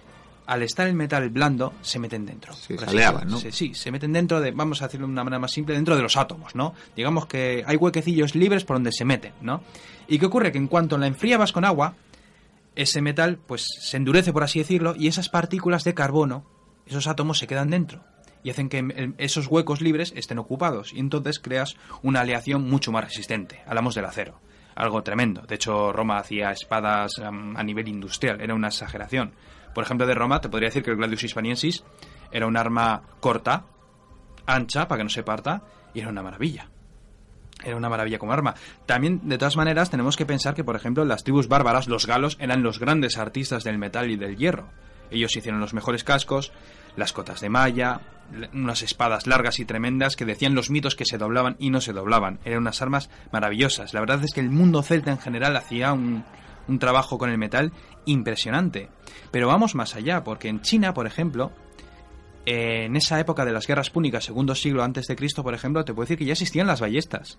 al 0.50 0.62
estar 0.62 0.88
el 0.88 0.94
metal 0.94 1.30
blando, 1.30 1.72
se 1.80 2.00
meten 2.00 2.26
dentro. 2.26 2.52
Sí, 2.54 2.76
se 2.76 3.12
¿no? 3.24 3.38
Sí, 3.38 3.72
se 3.72 3.92
meten 3.92 4.12
dentro 4.12 4.40
de, 4.40 4.50
vamos 4.50 4.82
a 4.82 4.86
decirlo 4.86 5.06
de 5.06 5.12
una 5.12 5.22
manera 5.22 5.38
más 5.38 5.52
simple, 5.52 5.76
dentro 5.76 5.94
de 5.94 6.02
los 6.02 6.16
átomos, 6.16 6.56
¿no? 6.56 6.74
Digamos 6.96 7.26
que 7.26 7.62
hay 7.64 7.76
huequecillos 7.76 8.34
libres 8.34 8.64
por 8.64 8.74
donde 8.74 8.90
se 8.90 9.04
meten, 9.04 9.32
¿no? 9.42 9.62
¿Y 10.08 10.18
qué 10.18 10.26
ocurre? 10.26 10.50
Que 10.50 10.58
en 10.58 10.66
cuanto 10.66 10.98
la 10.98 11.06
enfriabas 11.06 11.52
con 11.52 11.64
agua, 11.64 11.94
ese 12.74 13.00
metal, 13.00 13.38
pues, 13.46 13.64
se 13.80 13.96
endurece, 13.96 14.32
por 14.32 14.42
así 14.42 14.58
decirlo, 14.58 14.96
y 14.96 15.06
esas 15.06 15.28
partículas 15.28 15.84
de 15.84 15.94
carbono, 15.94 16.44
esos 16.84 17.06
átomos 17.06 17.38
se 17.38 17.46
quedan 17.46 17.70
dentro 17.70 18.02
y 18.42 18.50
hacen 18.50 18.68
que 18.68 19.14
esos 19.18 19.46
huecos 19.46 19.80
libres 19.80 20.12
estén 20.16 20.38
ocupados 20.38 20.92
y 20.92 20.98
entonces 20.98 21.38
creas 21.38 21.76
una 22.02 22.22
aleación 22.22 22.68
mucho 22.68 22.90
más 22.90 23.04
resistente. 23.04 23.60
Hablamos 23.66 23.94
del 23.94 24.06
acero. 24.06 24.40
Algo 24.74 25.02
tremendo. 25.02 25.42
De 25.42 25.56
hecho, 25.56 25.92
Roma 25.92 26.18
hacía 26.18 26.50
espadas 26.50 27.18
a 27.20 27.62
nivel 27.62 27.88
industrial. 27.88 28.40
Era 28.40 28.54
una 28.54 28.68
exageración. 28.68 29.32
Por 29.74 29.84
ejemplo, 29.84 30.06
de 30.06 30.14
Roma 30.14 30.40
te 30.40 30.48
podría 30.48 30.68
decir 30.68 30.82
que 30.82 30.90
el 30.90 30.96
Gladius 30.96 31.24
Hispaniensis 31.24 31.84
era 32.32 32.46
un 32.46 32.56
arma 32.56 33.02
corta, 33.20 33.64
ancha, 34.46 34.88
para 34.88 34.98
que 34.98 35.04
no 35.04 35.10
se 35.10 35.22
parta, 35.22 35.62
y 35.94 36.00
era 36.00 36.08
una 36.08 36.22
maravilla. 36.22 36.68
Era 37.62 37.76
una 37.76 37.88
maravilla 37.88 38.18
como 38.18 38.32
arma. 38.32 38.54
También, 38.86 39.28
de 39.28 39.38
todas 39.38 39.56
maneras, 39.56 39.90
tenemos 39.90 40.16
que 40.16 40.26
pensar 40.26 40.54
que, 40.54 40.64
por 40.64 40.76
ejemplo, 40.76 41.04
las 41.04 41.24
tribus 41.24 41.48
bárbaras, 41.48 41.88
los 41.88 42.06
galos, 42.06 42.36
eran 42.40 42.62
los 42.62 42.78
grandes 42.78 43.18
artistas 43.18 43.64
del 43.64 43.78
metal 43.78 44.10
y 44.10 44.16
del 44.16 44.36
hierro. 44.36 44.68
Ellos 45.10 45.34
hicieron 45.36 45.60
los 45.60 45.74
mejores 45.74 46.04
cascos, 46.04 46.52
las 46.96 47.12
cotas 47.12 47.40
de 47.40 47.48
malla, 47.48 48.00
unas 48.52 48.82
espadas 48.82 49.26
largas 49.26 49.58
y 49.58 49.64
tremendas 49.64 50.16
que 50.16 50.24
decían 50.24 50.54
los 50.54 50.70
mitos 50.70 50.94
que 50.94 51.04
se 51.04 51.18
doblaban 51.18 51.56
y 51.58 51.70
no 51.70 51.80
se 51.80 51.92
doblaban. 51.92 52.38
Eran 52.44 52.60
unas 52.60 52.80
armas 52.82 53.10
maravillosas. 53.32 53.94
La 53.94 54.00
verdad 54.00 54.22
es 54.24 54.32
que 54.32 54.40
el 54.40 54.50
mundo 54.50 54.82
celta 54.82 55.10
en 55.10 55.18
general 55.18 55.56
hacía 55.56 55.92
un, 55.92 56.24
un 56.68 56.78
trabajo 56.78 57.18
con 57.18 57.30
el 57.30 57.38
metal 57.38 57.72
impresionante. 58.06 58.88
Pero 59.30 59.48
vamos 59.48 59.74
más 59.74 59.96
allá, 59.96 60.24
porque 60.24 60.48
en 60.48 60.62
China, 60.62 60.94
por 60.94 61.06
ejemplo, 61.06 61.52
en 62.46 62.96
esa 62.96 63.18
época 63.20 63.44
de 63.44 63.52
las 63.52 63.66
guerras 63.66 63.90
púnicas, 63.90 64.24
segundo 64.24 64.54
siglo 64.54 64.82
antes 64.82 65.06
de 65.06 65.16
Cristo, 65.16 65.42
por 65.42 65.54
ejemplo, 65.54 65.84
te 65.84 65.92
puedo 65.92 66.04
decir 66.04 66.18
que 66.18 66.24
ya 66.24 66.32
existían 66.32 66.66
las 66.66 66.80
ballestas 66.80 67.38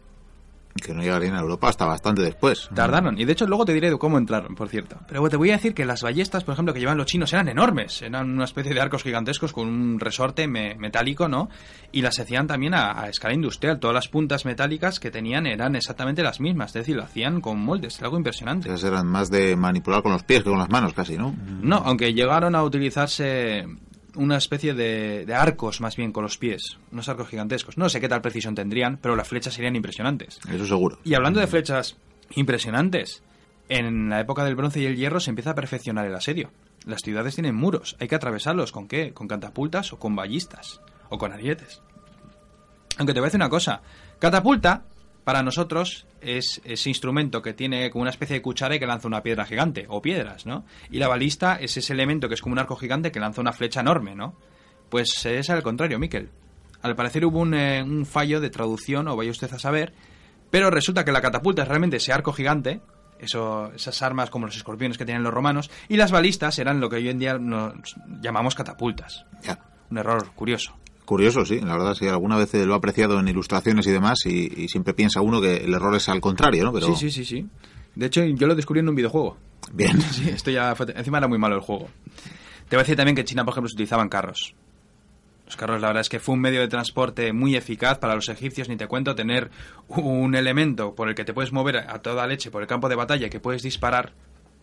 que 0.75 0.93
no 0.93 1.01
llegarían 1.01 1.35
a 1.35 1.39
Europa 1.39 1.69
hasta 1.69 1.85
bastante 1.85 2.21
después. 2.21 2.69
Tardaron, 2.73 3.19
y 3.19 3.25
de 3.25 3.33
hecho 3.33 3.47
luego 3.47 3.65
te 3.65 3.73
diré 3.73 3.97
cómo 3.97 4.17
entraron, 4.17 4.55
por 4.55 4.69
cierto. 4.69 4.97
Pero 5.07 5.27
te 5.29 5.37
voy 5.37 5.49
a 5.49 5.53
decir 5.53 5.73
que 5.73 5.85
las 5.85 6.01
ballestas, 6.01 6.43
por 6.43 6.53
ejemplo, 6.53 6.73
que 6.73 6.79
llevan 6.79 6.97
los 6.97 7.07
chinos 7.07 7.33
eran 7.33 7.49
enormes, 7.49 8.01
eran 8.01 8.29
una 8.29 8.45
especie 8.45 8.73
de 8.73 8.81
arcos 8.81 9.03
gigantescos 9.03 9.53
con 9.53 9.67
un 9.67 9.99
resorte 9.99 10.47
metálico, 10.47 11.27
¿no? 11.27 11.49
Y 11.91 12.01
las 12.01 12.19
hacían 12.19 12.47
también 12.47 12.73
a, 12.73 13.07
escala 13.09 13.33
industrial, 13.33 13.79
todas 13.79 13.93
las 13.93 14.07
puntas 14.07 14.45
metálicas 14.45 14.99
que 14.99 15.11
tenían 15.11 15.45
eran 15.45 15.75
exactamente 15.75 16.23
las 16.23 16.39
mismas, 16.39 16.69
es 16.69 16.73
decir, 16.81 16.95
lo 16.95 17.03
hacían 17.03 17.41
con 17.41 17.59
moldes, 17.59 18.01
algo 18.01 18.17
impresionante. 18.17 18.67
Esas 18.69 18.83
eran 18.85 19.07
más 19.07 19.29
de 19.29 19.55
manipular 19.55 20.01
con 20.01 20.11
los 20.11 20.23
pies 20.23 20.43
que 20.43 20.49
con 20.49 20.59
las 20.59 20.69
manos 20.69 20.93
casi, 20.93 21.17
¿no? 21.17 21.35
No, 21.61 21.77
aunque 21.77 22.13
llegaron 22.13 22.55
a 22.55 22.63
utilizarse 22.63 23.65
una 24.15 24.37
especie 24.37 24.73
de, 24.73 25.25
arcos 25.33 25.81
más 25.81 25.95
bien 25.95 26.11
con 26.11 26.23
los 26.23 26.37
pies, 26.37 26.77
unos 26.91 27.07
arcos 27.09 27.29
gigantescos. 27.29 27.77
No 27.77 27.89
sé 27.89 28.01
qué 28.01 28.09
tal 28.09 28.21
precisión 28.21 28.55
tendrían, 28.55 28.97
pero 28.97 29.15
las 29.15 29.27
flechas 29.27 29.53
serían 29.53 29.75
impresionantes. 29.75 30.39
Eso 30.49 30.65
seguro. 30.65 30.99
Y 31.03 31.13
hablando 31.13 31.39
de 31.39 31.47
flechas 31.47 31.95
impresionantes, 32.35 33.23
en 33.69 34.09
la 34.09 34.19
época 34.19 34.43
del 34.43 34.55
bronce 34.55 34.81
y 34.81 34.85
el 34.85 34.97
hierro 34.97 35.19
se 35.19 35.29
empieza 35.29 35.51
a 35.51 35.55
perfeccionar 35.55 36.05
el 36.05 36.15
asedio. 36.15 36.51
Las 36.85 37.01
ciudades 37.01 37.35
tienen 37.35 37.55
muros, 37.55 37.95
hay 37.99 38.07
que 38.07 38.15
atravesarlos 38.15 38.71
con 38.71 38.87
qué? 38.87 39.13
Con 39.13 39.27
catapultas 39.27 39.93
o 39.93 39.99
con 39.99 40.15
ballistas 40.15 40.81
o 41.09 41.17
con 41.17 41.31
arietes. 41.31 41.81
Aunque 42.97 43.13
te 43.13 43.19
voy 43.19 43.25
a 43.25 43.29
decir 43.29 43.39
una 43.39 43.49
cosa, 43.49 43.81
catapulta 44.19 44.83
para 45.23 45.43
nosotros 45.43 46.07
es 46.21 46.61
ese 46.63 46.89
instrumento 46.89 47.41
que 47.41 47.53
tiene 47.53 47.89
como 47.89 48.03
una 48.03 48.11
especie 48.11 48.35
de 48.35 48.41
cuchara 48.41 48.75
y 48.75 48.79
que 48.79 48.87
lanza 48.87 49.07
una 49.07 49.23
piedra 49.23 49.45
gigante, 49.45 49.85
o 49.89 50.01
piedras, 50.01 50.45
¿no? 50.45 50.65
Y 50.89 50.97
la 50.97 51.07
balista 51.07 51.55
es 51.55 51.77
ese 51.77 51.93
elemento 51.93 52.27
que 52.27 52.35
es 52.35 52.41
como 52.41 52.53
un 52.53 52.59
arco 52.59 52.75
gigante 52.75 53.11
que 53.11 53.19
lanza 53.19 53.41
una 53.41 53.53
flecha 53.53 53.81
enorme, 53.81 54.15
¿no? 54.15 54.35
Pues 54.89 55.25
es 55.25 55.49
al 55.49 55.63
contrario, 55.63 55.99
Miquel. 55.99 56.29
Al 56.81 56.95
parecer 56.95 57.25
hubo 57.25 57.39
un, 57.39 57.53
eh, 57.53 57.83
un 57.83 58.05
fallo 58.05 58.41
de 58.41 58.49
traducción, 58.49 59.07
o 59.07 59.15
vaya 59.15 59.31
usted 59.31 59.53
a 59.53 59.59
saber, 59.59 59.93
pero 60.49 60.69
resulta 60.69 61.05
que 61.05 61.11
la 61.11 61.21
catapulta 61.21 61.61
es 61.61 61.67
realmente 61.67 61.97
ese 61.97 62.11
arco 62.11 62.33
gigante, 62.33 62.81
eso, 63.19 63.71
esas 63.73 64.01
armas 64.01 64.29
como 64.29 64.47
los 64.47 64.57
escorpiones 64.57 64.97
que 64.97 65.05
tienen 65.05 65.23
los 65.23 65.33
romanos, 65.33 65.69
y 65.87 65.97
las 65.97 66.11
balistas 66.11 66.57
eran 66.59 66.79
lo 66.79 66.89
que 66.89 66.97
hoy 66.97 67.09
en 67.09 67.19
día 67.19 67.37
nos 67.37 67.95
llamamos 68.21 68.55
catapultas. 68.55 69.25
Ya. 69.43 69.59
Un 69.89 69.99
error 69.99 70.31
curioso. 70.33 70.75
Curioso, 71.11 71.43
sí, 71.43 71.59
la 71.59 71.73
verdad, 71.73 71.93
sí, 71.93 72.07
alguna 72.07 72.37
vez 72.37 72.53
lo 72.53 72.73
ha 72.73 72.77
apreciado 72.77 73.19
en 73.19 73.27
ilustraciones 73.27 73.85
y 73.85 73.91
demás, 73.91 74.25
y, 74.25 74.69
siempre 74.69 74.93
piensa 74.93 75.19
uno 75.19 75.41
que 75.41 75.57
el 75.57 75.73
error 75.73 75.93
es 75.93 76.07
al 76.07 76.21
contrario, 76.21 76.63
¿no? 76.63 76.71
Pero... 76.71 76.87
Sí, 76.87 76.95
sí, 76.95 77.11
sí, 77.11 77.25
sí. 77.25 77.49
De 77.95 78.05
hecho, 78.05 78.23
yo 78.23 78.47
lo 78.47 78.55
descubrí 78.55 78.79
en 78.79 78.87
un 78.87 78.95
videojuego. 78.95 79.35
Bien. 79.73 80.01
Sí, 80.13 80.29
esto 80.29 80.51
ya 80.51 80.73
encima 80.95 81.17
era 81.17 81.27
muy 81.27 81.37
malo 81.37 81.55
el 81.55 81.61
juego. 81.61 81.89
Te 82.69 82.77
voy 82.77 82.79
a 82.79 82.83
decir 82.83 82.95
también 82.95 83.15
que 83.15 83.23
en 83.23 83.27
China, 83.27 83.43
por 83.43 83.53
ejemplo, 83.53 83.67
se 83.67 83.73
utilizaban 83.73 84.07
carros. 84.07 84.55
Los 85.47 85.57
carros, 85.57 85.81
la 85.81 85.87
verdad 85.87 85.99
es 85.99 86.07
que 86.07 86.21
fue 86.21 86.33
un 86.35 86.39
medio 86.39 86.61
de 86.61 86.69
transporte 86.69 87.33
muy 87.33 87.57
eficaz 87.57 87.97
para 87.97 88.15
los 88.15 88.29
egipcios, 88.29 88.69
ni 88.69 88.77
te 88.77 88.87
cuento, 88.87 89.13
tener 89.13 89.51
un 89.89 90.33
elemento 90.33 90.95
por 90.95 91.09
el 91.09 91.15
que 91.15 91.25
te 91.25 91.33
puedes 91.33 91.51
mover 91.51 91.75
a 91.75 91.99
toda 92.01 92.25
leche 92.25 92.51
por 92.51 92.61
el 92.61 92.69
campo 92.69 92.87
de 92.87 92.95
batalla 92.95 93.29
que 93.29 93.41
puedes 93.41 93.63
disparar 93.63 94.13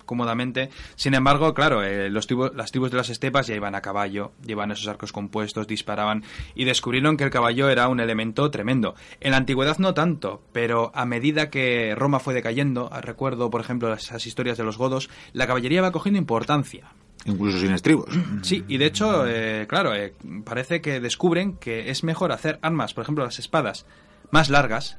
cómodamente. 0.08 0.70
Sin 0.96 1.14
embargo, 1.14 1.54
claro, 1.54 1.84
eh, 1.84 2.10
los 2.10 2.26
las 2.54 2.72
tribus 2.72 2.90
de 2.90 2.96
las 2.96 3.10
estepas 3.10 3.46
ya 3.46 3.54
iban 3.54 3.76
a 3.76 3.82
caballo, 3.82 4.32
llevaban 4.44 4.72
esos 4.72 4.88
arcos 4.88 5.12
compuestos, 5.12 5.68
disparaban 5.68 6.24
y 6.56 6.64
descubrieron 6.64 7.16
que 7.16 7.24
el 7.24 7.30
caballo 7.30 7.68
era 7.68 7.86
un 7.88 8.00
elemento 8.00 8.50
tremendo. 8.50 8.96
En 9.20 9.30
la 9.32 9.36
antigüedad 9.36 9.78
no 9.78 9.94
tanto, 9.94 10.42
pero 10.52 10.90
a 10.94 11.04
medida 11.04 11.50
que 11.50 11.94
Roma 11.94 12.18
fue 12.18 12.34
decayendo, 12.34 12.90
recuerdo 13.02 13.50
por 13.50 13.60
ejemplo 13.60 13.92
esas 13.92 14.26
historias 14.26 14.58
de 14.58 14.64
los 14.64 14.78
godos, 14.78 15.10
la 15.32 15.46
caballería 15.46 15.82
va 15.82 15.92
cogiendo 15.92 16.18
importancia. 16.18 16.88
Incluso 17.26 17.58
sin 17.58 17.72
estribos. 17.72 18.08
Sí, 18.42 18.64
y 18.66 18.78
de 18.78 18.86
hecho, 18.86 19.26
eh, 19.26 19.66
claro, 19.68 19.94
eh, 19.94 20.14
parece 20.44 20.80
que 20.80 21.00
descubren 21.00 21.56
que 21.56 21.90
es 21.90 22.02
mejor 22.02 22.32
hacer 22.32 22.58
armas, 22.62 22.94
por 22.94 23.02
ejemplo 23.02 23.24
las 23.24 23.38
espadas, 23.38 23.84
más 24.30 24.48
largas, 24.48 24.96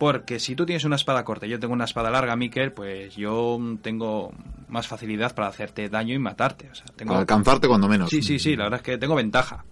porque 0.00 0.40
si 0.40 0.56
tú 0.56 0.64
tienes 0.64 0.84
una 0.84 0.96
espada 0.96 1.22
corta 1.24 1.44
y 1.44 1.50
yo 1.50 1.60
tengo 1.60 1.74
una 1.74 1.84
espada 1.84 2.08
larga, 2.08 2.34
Mikel, 2.34 2.72
pues 2.72 3.14
yo 3.16 3.60
tengo 3.82 4.32
más 4.68 4.86
facilidad 4.88 5.34
para 5.34 5.48
hacerte 5.48 5.90
daño 5.90 6.14
y 6.14 6.18
matarte. 6.18 6.70
O 6.70 6.74
sea, 6.74 6.86
tengo... 6.96 7.10
Para 7.10 7.20
alcanzarte 7.20 7.68
cuando 7.68 7.86
menos. 7.86 8.08
Sí, 8.08 8.22
sí, 8.22 8.38
sí, 8.38 8.56
la 8.56 8.64
verdad 8.64 8.78
es 8.78 8.82
que 8.82 8.96
tengo 8.96 9.14
ventaja. 9.14 9.62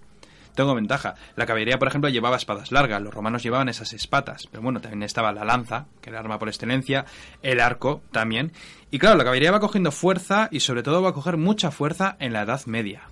Tengo 0.55 0.75
ventaja. 0.75 1.15
La 1.35 1.47
caballería, 1.47 1.79
por 1.79 1.89
ejemplo, 1.89 2.11
llevaba 2.11 2.37
espadas 2.37 2.73
largas, 2.73 3.01
los 3.01 3.15
romanos 3.15 3.43
llevaban 3.43 3.71
esas 3.71 3.95
espadas, 3.95 4.47
pero 4.51 4.63
bueno, 4.63 4.83
también 4.83 5.03
estaba 5.03 5.33
la 5.33 5.47
lanza, 5.47 5.87
que 6.03 6.11
era 6.11 6.19
el 6.19 6.27
arma 6.27 6.39
por 6.39 6.49
excelencia, 6.49 7.07
el 7.41 7.59
arco 7.59 8.03
también. 8.13 8.53
Y 8.91 8.99
claro, 8.99 9.17
la 9.17 9.25
caballería 9.25 9.51
va 9.51 9.61
cogiendo 9.61 9.93
fuerza 9.93 10.49
y 10.51 10.61
sobre 10.61 10.83
todo 10.83 11.01
va 11.01 11.09
a 11.09 11.15
coger 11.15 11.39
mucha 11.39 11.71
fuerza 11.71 12.19
en 12.21 12.35
la 12.35 12.43
Edad 12.43 12.67
Media. 12.67 13.09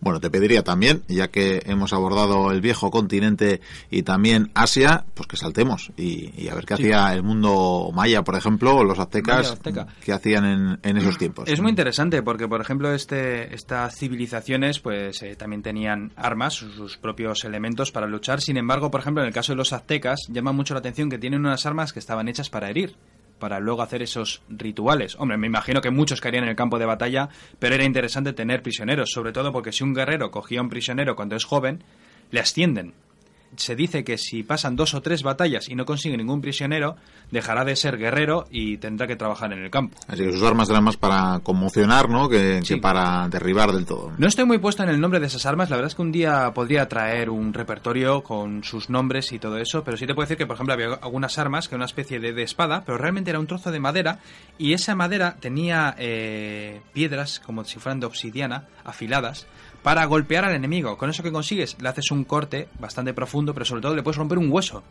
Bueno, 0.00 0.20
te 0.20 0.30
pediría 0.30 0.62
también, 0.62 1.02
ya 1.08 1.28
que 1.28 1.62
hemos 1.66 1.92
abordado 1.92 2.52
el 2.52 2.60
viejo 2.60 2.90
continente 2.90 3.60
y 3.90 4.02
también 4.02 4.50
Asia, 4.54 5.04
pues 5.14 5.26
que 5.26 5.36
saltemos 5.36 5.90
y, 5.96 6.48
a 6.48 6.54
ver 6.54 6.66
qué 6.66 6.74
hacía 6.74 7.12
el 7.12 7.24
mundo 7.24 7.90
maya, 7.92 8.22
por 8.22 8.36
ejemplo, 8.36 8.76
o 8.76 8.84
los 8.84 8.98
aztecas, 8.98 9.58
qué 10.04 10.12
hacían 10.12 10.78
en, 10.82 10.96
esos 10.96 11.18
tiempos. 11.18 11.48
Es 11.48 11.60
muy 11.60 11.70
interesante 11.70 12.22
porque, 12.22 12.46
por 12.46 12.60
ejemplo, 12.60 12.92
este, 12.92 13.52
estas 13.54 13.96
civilizaciones 13.96 14.78
pues 14.78 15.22
eh, 15.22 15.34
también 15.34 15.62
tenían 15.62 16.12
armas, 16.16 16.54
sus, 16.54 16.96
propios 16.96 17.44
elementos 17.44 17.90
para 17.90 18.06
luchar. 18.06 18.40
Sin 18.40 18.56
embargo, 18.56 18.90
por 18.90 19.00
ejemplo, 19.00 19.22
en 19.22 19.28
el 19.28 19.34
caso 19.34 19.52
de 19.52 19.56
los 19.56 19.72
aztecas, 19.72 20.20
llama 20.28 20.52
mucho 20.52 20.74
la 20.74 20.80
atención 20.80 21.10
que 21.10 21.18
tienen 21.18 21.40
unas 21.40 21.66
armas 21.66 21.92
que 21.92 21.98
estaban 21.98 22.28
hechas 22.28 22.50
para 22.50 22.70
herir 22.70 22.94
para 23.38 23.60
luego 23.60 23.82
hacer 23.82 24.02
esos 24.02 24.42
rituales. 24.48 25.16
Hombre, 25.18 25.36
me 25.36 25.46
imagino 25.46 25.80
que 25.80 25.90
muchos 25.90 26.20
caerían 26.20 26.44
en 26.44 26.50
el 26.50 26.56
campo 26.56 26.78
de 26.78 26.86
batalla, 26.86 27.28
pero 27.58 27.74
era 27.74 27.84
interesante 27.84 28.32
tener 28.32 28.62
prisioneros, 28.62 29.10
sobre 29.10 29.32
todo 29.32 29.52
porque 29.52 29.72
si 29.72 29.84
un 29.84 29.94
guerrero 29.94 30.30
cogía 30.30 30.60
a 30.60 30.62
un 30.62 30.68
prisionero 30.68 31.16
cuando 31.16 31.36
es 31.36 31.44
joven, 31.44 31.82
le 32.30 32.40
ascienden. 32.40 32.94
Se 33.56 33.76
dice 33.76 34.04
que 34.04 34.18
si 34.18 34.42
pasan 34.42 34.76
dos 34.76 34.94
o 34.94 35.02
tres 35.02 35.22
batallas 35.22 35.68
y 35.68 35.74
no 35.74 35.84
consigue 35.84 36.16
ningún 36.16 36.40
prisionero, 36.40 36.96
dejará 37.30 37.64
de 37.64 37.76
ser 37.76 37.98
guerrero 37.98 38.46
y 38.50 38.78
tendrá 38.78 39.06
que 39.06 39.16
trabajar 39.16 39.52
en 39.52 39.64
el 39.64 39.70
campo. 39.70 39.98
Así 40.06 40.24
que 40.24 40.32
sus 40.32 40.42
armas 40.42 40.70
eran 40.70 40.84
más 40.84 40.96
para 40.96 41.40
conmocionar, 41.40 42.08
¿no? 42.08 42.28
Que, 42.28 42.60
que 42.66 42.76
para 42.78 43.28
derribar 43.28 43.72
del 43.72 43.86
todo. 43.86 44.12
No 44.18 44.26
estoy 44.26 44.44
muy 44.44 44.58
puesto 44.58 44.82
en 44.82 44.88
el 44.88 45.00
nombre 45.00 45.20
de 45.20 45.26
esas 45.26 45.46
armas. 45.46 45.70
La 45.70 45.76
verdad 45.76 45.90
es 45.90 45.94
que 45.94 46.02
un 46.02 46.12
día 46.12 46.52
podría 46.54 46.88
traer 46.88 47.30
un 47.30 47.52
repertorio 47.52 48.22
con 48.22 48.64
sus 48.64 48.90
nombres 48.90 49.32
y 49.32 49.38
todo 49.38 49.58
eso, 49.58 49.84
pero 49.84 49.96
sí 49.96 50.06
te 50.06 50.14
puedo 50.14 50.24
decir 50.24 50.36
que, 50.36 50.46
por 50.46 50.54
ejemplo, 50.54 50.74
había 50.74 50.94
algunas 50.94 51.38
armas 51.38 51.68
que 51.68 51.74
era 51.74 51.78
una 51.78 51.86
especie 51.86 52.20
de, 52.20 52.32
de 52.32 52.42
espada, 52.42 52.82
pero 52.84 52.98
realmente 52.98 53.30
era 53.30 53.40
un 53.40 53.46
trozo 53.46 53.70
de 53.70 53.80
madera 53.80 54.18
y 54.58 54.72
esa 54.72 54.94
madera 54.94 55.36
tenía 55.40 55.94
eh, 55.98 56.80
piedras 56.92 57.40
como 57.40 57.64
si 57.64 57.78
fueran 57.78 58.00
de 58.00 58.06
obsidiana 58.06 58.66
afiladas 58.84 59.46
para 59.82 60.04
golpear 60.06 60.44
al 60.44 60.54
enemigo. 60.54 60.96
Con 60.96 61.10
eso 61.10 61.22
que 61.22 61.32
consigues, 61.32 61.76
le 61.80 61.88
haces 61.88 62.10
un 62.10 62.24
corte 62.24 62.68
bastante 62.78 63.14
profundo, 63.14 63.52
pero 63.54 63.64
sobre 63.64 63.82
todo 63.82 63.94
le 63.94 64.02
puedes 64.02 64.16
romper 64.18 64.38
un 64.38 64.50
hueso. 64.50 64.82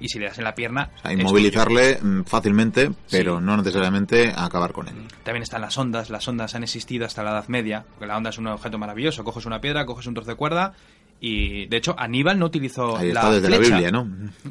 Y 0.00 0.08
si 0.08 0.18
le 0.18 0.26
das 0.26 0.36
en 0.36 0.44
la 0.44 0.54
pierna... 0.54 0.90
O 0.96 1.00
sea, 1.00 1.12
inmovilizarle 1.14 1.98
mm, 2.02 2.24
fácilmente, 2.24 2.90
pero 3.10 3.38
Sí. 3.38 3.44
no 3.44 3.56
necesariamente 3.56 4.30
acabar 4.36 4.70
con 4.72 4.86
él. 4.88 4.94
tuyo. 4.94 5.08
También 5.24 5.42
están 5.44 5.62
las 5.62 5.78
ondas. 5.78 6.10
Las 6.10 6.28
ondas 6.28 6.54
han 6.54 6.62
existido 6.62 7.06
hasta 7.06 7.22
la 7.22 7.30
Edad 7.30 7.48
Media. 7.48 7.82
Porque 7.88 8.06
la 8.06 8.18
onda 8.18 8.28
es 8.28 8.36
un 8.36 8.48
objeto 8.48 8.76
maravilloso. 8.78 9.24
Coges 9.24 9.46
una 9.46 9.62
piedra, 9.62 9.86
coges 9.86 10.06
un 10.06 10.12
trozo 10.12 10.30
de 10.30 10.36
cuerda 10.36 10.74
y, 11.20 11.64
de 11.68 11.76
hecho, 11.78 11.94
Aníbal 11.98 12.38
no 12.38 12.46
utilizó 12.46 12.98
Ahí 12.98 13.12
la 13.12 13.20
está 13.20 13.32
desde 13.32 13.48
la 13.48 13.56
flecha. 13.56 13.74
Biblia, 13.78 13.90
¿no? 13.90 14.08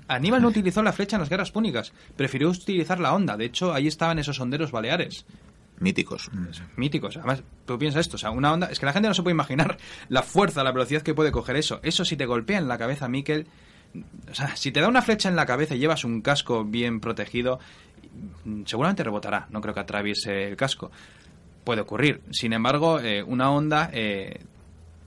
Aníbal 0.08 0.42
no 0.42 0.48
utilizó 0.48 0.82
la 0.82 0.92
flecha 0.94 1.18
en 1.18 1.20
las 1.22 1.30
guerras 1.30 1.52
púnicas. 1.52 1.94
Prefirió 2.16 2.50
utilizar 2.50 3.00
la 3.00 3.14
onda. 3.14 3.38
De 3.38 3.46
hecho, 3.46 3.74
ahí 3.76 3.86
estaban 3.86 4.18
esos 4.18 4.40
honderos 4.40 4.72
baleares. 4.72 5.28
Míticos. 5.82 6.30
míticos. 6.78 7.18
Además, 7.18 7.44
tú 7.66 7.78
piensas 7.78 8.02
esto, 8.02 8.16
o 8.16 8.20
sea, 8.20 8.32
una 8.32 8.54
onda... 8.54 8.68
Es 8.68 8.80
que 8.80 8.86
la 8.86 8.94
gente 8.94 9.08
no 9.08 9.14
se 9.14 9.24
puede 9.24 9.34
imaginar 9.34 9.78
la 10.10 10.22
fuerza, 10.22 10.64
la 10.64 10.72
velocidad 10.72 11.02
que 11.02 11.14
puede 11.14 11.32
coger 11.32 11.56
eso. 11.58 11.80
Eso 11.84 12.06
si 12.06 12.16
te 12.16 12.26
golpea 12.26 12.60
en 12.60 12.68
la 12.68 12.78
cabeza, 12.78 13.10
Miquel... 13.10 13.48
O 14.30 14.34
sea, 14.34 14.56
si 14.56 14.72
te 14.72 14.80
da 14.80 14.88
una 14.88 15.02
flecha 15.02 15.28
en 15.28 15.36
la 15.36 15.46
cabeza 15.46 15.76
y 15.76 15.80
llevas 15.80 16.06
un 16.06 16.22
casco 16.22 16.64
bien 16.64 17.02
protegido, 17.02 17.60
mm, 18.46 18.64
seguramente 18.66 19.04
rebotará. 19.04 19.48
No 19.50 19.60
creo 19.60 19.74
que 19.74 19.82
atraviese 19.82 20.48
el 20.48 20.56
casco. 20.56 20.92
Puede 21.66 21.82
ocurrir. 21.82 22.22
Sin 22.32 22.54
embargo, 22.54 23.00
eh, 23.00 23.22
una 23.24 23.52
onda... 23.52 23.90
eh, 23.92 24.40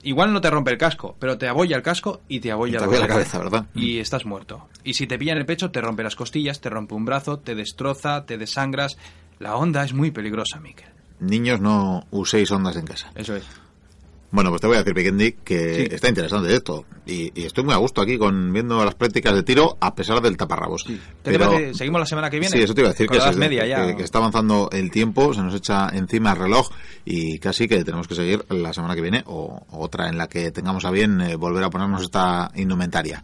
igual 0.03 0.31
no 0.31 0.39
te 0.39 0.51
rompe 0.51 0.71
el 0.71 0.77
casco, 0.77 1.15
pero 1.19 1.37
te 1.37 1.47
abolla 1.47 1.77
el 1.77 1.81
casco 1.81 2.21
y 2.27 2.39
te 2.39 2.51
abolla, 2.51 2.77
Te 2.77 2.83
abolla 2.83 2.99
la 2.99 3.07
cabeza, 3.07 3.39
¿verdad? 3.39 3.65
Y 3.73 3.97
estás 3.97 4.23
muerto. 4.25 4.69
Y 4.83 4.93
si 4.93 5.07
te 5.07 5.17
pilla 5.17 5.31
en 5.31 5.39
el 5.39 5.47
pecho, 5.47 5.71
te 5.71 5.81
rompe 5.81 6.03
las 6.03 6.15
costillas, 6.15 6.61
te 6.61 6.69
rompe 6.69 6.93
un 6.93 7.05
brazo, 7.05 7.39
te 7.39 7.55
destroza, 7.55 8.25
te 8.25 8.37
desangras. 8.37 8.97
La 9.39 9.55
onda 9.57 9.83
es 9.83 9.93
muy 9.93 10.11
peligrosa, 10.11 10.59
Miquel. 10.59 10.87
Niños, 11.19 11.59
no 11.61 12.05
uséis 12.11 12.51
ondas 12.51 12.75
en 12.75 12.85
casa. 12.85 13.11
Eso 13.15 13.35
es. 13.35 13.43
Bueno, 14.31 14.49
pues 14.49 14.59
te 14.59 14.67
voy 14.67 14.75
a 14.75 14.79
decir, 14.79 14.93
Vikendi, 14.93 15.31
que 15.45 15.75
Sí. 15.87 15.95
está 15.95 16.09
interesante 16.09 16.53
esto. 16.53 16.83
Y, 17.05 17.31
y 17.39 17.45
estoy 17.45 17.63
muy 17.63 17.73
a 17.73 17.77
gusto 17.77 18.01
aquí 18.01 18.17
con 18.17 18.51
viendo 18.51 18.83
las 18.83 18.95
prácticas 18.95 19.33
de 19.33 19.43
tiro, 19.43 19.77
a 19.79 19.95
pesar 19.95 20.19
del 20.21 20.35
taparrabos. 20.35 20.83
¿Te 21.23 21.39
parece- 21.39 21.73
¿Seguimos 21.73 21.99
la 22.01 22.05
semana 22.05 22.29
que 22.29 22.39
viene? 22.39 22.57
Sí, 22.57 22.61
eso 22.61 22.73
te 22.73 22.81
iba 22.81 22.89
a 22.89 22.91
decir 22.91 23.07
que, 23.07 23.17
la 23.17 23.25
edad 23.25 23.33
se- 23.33 23.39
media 23.39 23.65
ya. 23.65 23.85
que- 23.87 23.95
que 23.95 24.03
está 24.03 24.17
avanzando 24.17 24.67
el 24.73 24.91
tiempo, 24.91 25.33
se 25.33 25.41
nos 25.41 25.53
echa 25.55 25.87
encima 25.93 26.31
el 26.33 26.39
reloj 26.39 26.69
y 27.05 27.39
casi 27.39 27.69
que 27.69 27.85
tenemos 27.85 28.09
que 28.09 28.15
seguir 28.15 28.43
la 28.49 28.73
semana 28.73 28.95
que 28.95 29.01
viene 29.01 29.23
o, 29.25 29.65
o 29.69 29.79
otra 29.79 30.09
en 30.09 30.17
la 30.17 30.27
que 30.27 30.51
tengamos 30.51 30.83
a 30.83 30.91
bien 30.91 31.21
eh, 31.21 31.35
volver 31.37 31.63
a 31.63 31.69
ponernos 31.69 32.01
esta 32.01 32.51
indumentaria. 32.55 33.23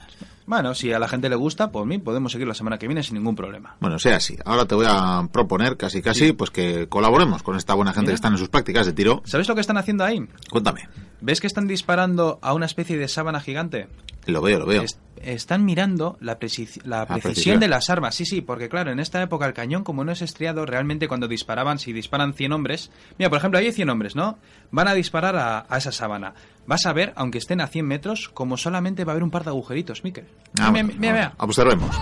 Bueno, 0.51 0.75
si 0.75 0.91
a 0.91 0.99
la 0.99 1.07
gente 1.07 1.29
le 1.29 1.37
gusta, 1.37 1.71
por 1.71 1.85
mí 1.85 1.97
podemos 1.97 2.33
seguir 2.33 2.45
la 2.45 2.53
semana 2.53 2.77
que 2.77 2.85
viene 2.85 3.03
sin 3.03 3.13
ningún 3.13 3.37
problema. 3.37 3.77
Bueno, 3.79 3.97
sea 3.99 4.17
así. 4.17 4.35
Ahora 4.43 4.65
te 4.65 4.75
voy 4.75 4.85
a 4.85 5.25
proponer 5.31 5.77
casi 5.77 6.01
casi 6.01 6.33
pues 6.33 6.49
que 6.49 6.89
colaboremos 6.89 7.41
con 7.41 7.55
esta 7.55 7.73
buena 7.73 7.93
gente 7.93 8.07
Mira. 8.07 8.11
que 8.11 8.15
están 8.15 8.33
en 8.33 8.37
sus 8.37 8.49
prácticas 8.49 8.85
de 8.85 8.91
tiro. 8.91 9.21
¿Sabes 9.23 9.47
lo 9.47 9.55
que 9.55 9.61
están 9.61 9.77
haciendo 9.77 10.03
ahí? 10.03 10.27
Cuéntame. 10.49 10.89
¿Ves 11.21 11.39
que 11.39 11.47
están 11.47 11.67
disparando 11.67 12.37
a 12.41 12.53
una 12.53 12.65
especie 12.65 12.97
de 12.97 13.07
sábana 13.07 13.39
gigante? 13.39 13.87
Lo 14.27 14.41
veo, 14.41 14.59
lo 14.59 14.65
veo. 14.65 14.83
Es- 14.83 14.99
están 15.23 15.65
mirando 15.65 16.17
la, 16.19 16.39
preci- 16.39 16.81
la 16.83 17.05
precisión, 17.05 17.21
precisión. 17.33 17.59
de 17.59 17.67
las 17.67 17.89
armas. 17.91 18.15
Sí, 18.15 18.25
sí, 18.25 18.41
porque 18.41 18.69
claro, 18.69 18.91
en 18.91 18.99
esta 18.99 19.21
época 19.21 19.45
el 19.45 19.53
cañón, 19.53 19.83
como 19.83 20.03
no 20.03 20.11
es 20.11 20.21
estriado, 20.23 20.65
realmente 20.65 21.07
cuando 21.07 21.27
disparaban, 21.27 21.77
si 21.77 21.93
disparan 21.93 22.33
100 22.33 22.53
hombres... 22.53 22.89
Mira, 23.19 23.29
por 23.29 23.37
ejemplo, 23.37 23.59
ahí 23.59 23.67
hay 23.67 23.71
100 23.71 23.89
hombres, 23.89 24.15
¿no? 24.15 24.39
Van 24.71 24.87
a 24.87 24.93
disparar 24.95 25.35
a, 25.35 25.65
a 25.69 25.77
esa 25.77 25.91
sábana. 25.91 26.33
Vas 26.65 26.85
a 26.87 26.93
ver, 26.93 27.13
aunque 27.15 27.37
estén 27.37 27.61
a 27.61 27.67
100 27.67 27.85
metros, 27.85 28.29
como 28.29 28.57
solamente 28.57 29.05
va 29.05 29.11
a 29.11 29.13
haber 29.13 29.23
un 29.23 29.29
par 29.31 29.43
de 29.43 29.49
agujeritos, 29.51 30.03
Miquel. 30.03 30.25
Ah, 30.59 30.71
mira, 30.71 30.85
bueno, 30.85 30.99
mira, 30.99 31.13
mira. 31.13 31.33
Observemos. 31.37 31.95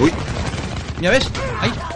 Uy, 0.00 0.10
Mira, 1.00 1.10
¿ves? 1.10 1.24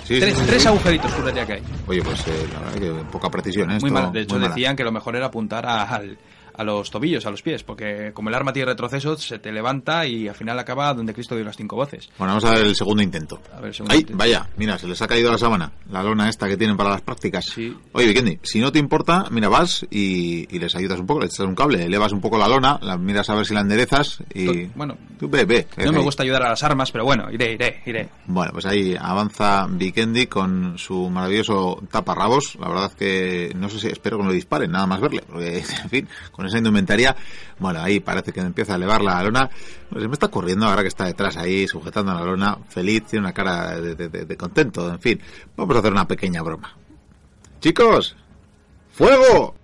Sí, 0.04 0.18
tres, 0.20 0.34
sí, 0.34 0.40
sí, 0.40 0.46
tres 0.46 0.62
sí. 0.62 0.68
agujeritos, 0.68 1.12
juraría 1.12 1.46
que 1.46 1.52
hay. 1.54 1.62
oye, 1.86 2.02
pues 2.02 2.26
eh, 2.26 2.48
la 2.52 2.58
verdad 2.60 2.74
que 2.80 2.90
poca 3.12 3.30
precisión, 3.30 3.70
¿eh? 3.70 3.78
Muy 3.80 3.88
Esto, 3.90 4.02
mal. 4.02 4.12
De 4.12 4.20
hecho, 4.22 4.38
decían 4.38 4.74
que 4.76 4.82
lo 4.84 4.90
mejor 4.92 5.14
era 5.16 5.26
apuntar 5.26 5.66
a, 5.66 5.82
al- 5.82 6.18
a 6.58 6.64
los 6.64 6.90
tobillos, 6.90 7.24
a 7.24 7.30
los 7.30 7.40
pies, 7.40 7.62
porque 7.62 8.10
como 8.12 8.28
el 8.28 8.34
arma 8.34 8.52
tiene 8.52 8.66
retroceso, 8.66 9.16
se 9.16 9.38
te 9.38 9.52
levanta 9.52 10.04
y 10.06 10.28
al 10.28 10.34
final 10.34 10.58
acaba 10.58 10.92
donde 10.92 11.14
Cristo 11.14 11.36
dio 11.36 11.44
las 11.44 11.56
cinco 11.56 11.76
voces. 11.76 12.10
Bueno, 12.18 12.32
vamos 12.34 12.44
a 12.44 12.50
ver 12.50 12.66
el 12.66 12.74
segundo 12.74 13.02
intento. 13.02 13.40
A 13.54 13.60
ver, 13.60 13.68
el 13.68 13.74
segundo 13.74 13.94
¡Ay, 13.94 14.00
intento. 14.00 14.18
vaya! 14.18 14.48
Mira, 14.56 14.76
se 14.76 14.88
les 14.88 15.00
ha 15.00 15.06
caído 15.06 15.30
la 15.30 15.38
sábana, 15.38 15.72
la 15.90 16.02
lona 16.02 16.28
esta 16.28 16.48
que 16.48 16.56
tienen 16.56 16.76
para 16.76 16.90
las 16.90 17.00
prácticas. 17.00 17.46
Sí. 17.46 17.74
Oye, 17.92 18.08
Vikendi, 18.08 18.40
si 18.42 18.60
no 18.60 18.72
te 18.72 18.78
importa, 18.78 19.26
mira, 19.30 19.48
vas 19.48 19.86
y, 19.90 20.54
y 20.54 20.58
les 20.58 20.74
ayudas 20.74 20.98
un 20.98 21.06
poco, 21.06 21.20
les 21.20 21.32
echas 21.32 21.46
un 21.46 21.54
cable, 21.54 21.84
elevas 21.84 22.12
un 22.12 22.20
poco 22.20 22.36
la 22.36 22.48
lona, 22.48 22.78
la 22.82 22.98
miras 22.98 23.30
a 23.30 23.34
ver 23.34 23.46
si 23.46 23.54
la 23.54 23.60
enderezas 23.60 24.22
y... 24.34 24.66
Bueno, 24.66 24.96
Tú 25.18 25.28
ve, 25.28 25.44
ve. 25.44 25.66
No 25.84 25.92
me 25.92 25.98
gusta 25.98 26.22
ayudar 26.22 26.44
a 26.44 26.50
las 26.50 26.62
armas, 26.62 26.92
pero 26.92 27.04
bueno, 27.04 27.30
iré, 27.32 27.52
iré, 27.54 27.82
iré. 27.86 28.08
Bueno, 28.26 28.52
pues 28.52 28.66
ahí 28.66 28.94
avanza 28.98 29.66
Vikendi 29.68 30.28
con 30.28 30.78
su 30.78 31.10
maravilloso 31.10 31.82
taparrabos. 31.90 32.56
La 32.60 32.68
verdad 32.68 32.92
que 32.92 33.52
no 33.56 33.68
sé 33.68 33.80
si 33.80 33.88
espero 33.88 34.16
que 34.18 34.22
no 34.22 34.28
le 34.28 34.36
disparen, 34.36 34.70
nada 34.70 34.86
más 34.86 35.00
verle, 35.00 35.22
porque, 35.28 35.58
en 35.82 35.90
fin, 35.90 36.08
con 36.30 36.46
esa 36.48 36.58
indumentaria, 36.58 37.16
bueno, 37.58 37.80
ahí 37.80 38.00
parece 38.00 38.32
que 38.32 38.40
empieza 38.40 38.72
a 38.72 38.76
elevar 38.76 39.02
la 39.02 39.22
lona. 39.22 39.50
Pues 39.88 40.02
se 40.02 40.08
me 40.08 40.14
está 40.14 40.26
ocurriendo 40.26 40.66
ahora 40.66 40.82
que 40.82 40.88
está 40.88 41.04
detrás 41.04 41.36
ahí, 41.36 41.66
sujetando 41.66 42.12
la 42.12 42.24
lona, 42.24 42.58
feliz, 42.68 43.04
tiene 43.04 43.24
una 43.24 43.32
cara 43.32 43.80
de, 43.80 44.36
contento, 44.36 44.90
en 44.90 45.00
fin. 45.00 45.20
Vamos 45.56 45.76
a 45.76 45.78
hacer 45.80 45.92
una 45.92 46.06
pequeña 46.06 46.42
broma. 46.42 46.76
Chicos, 47.60 48.16
¡fuego! 48.92 49.54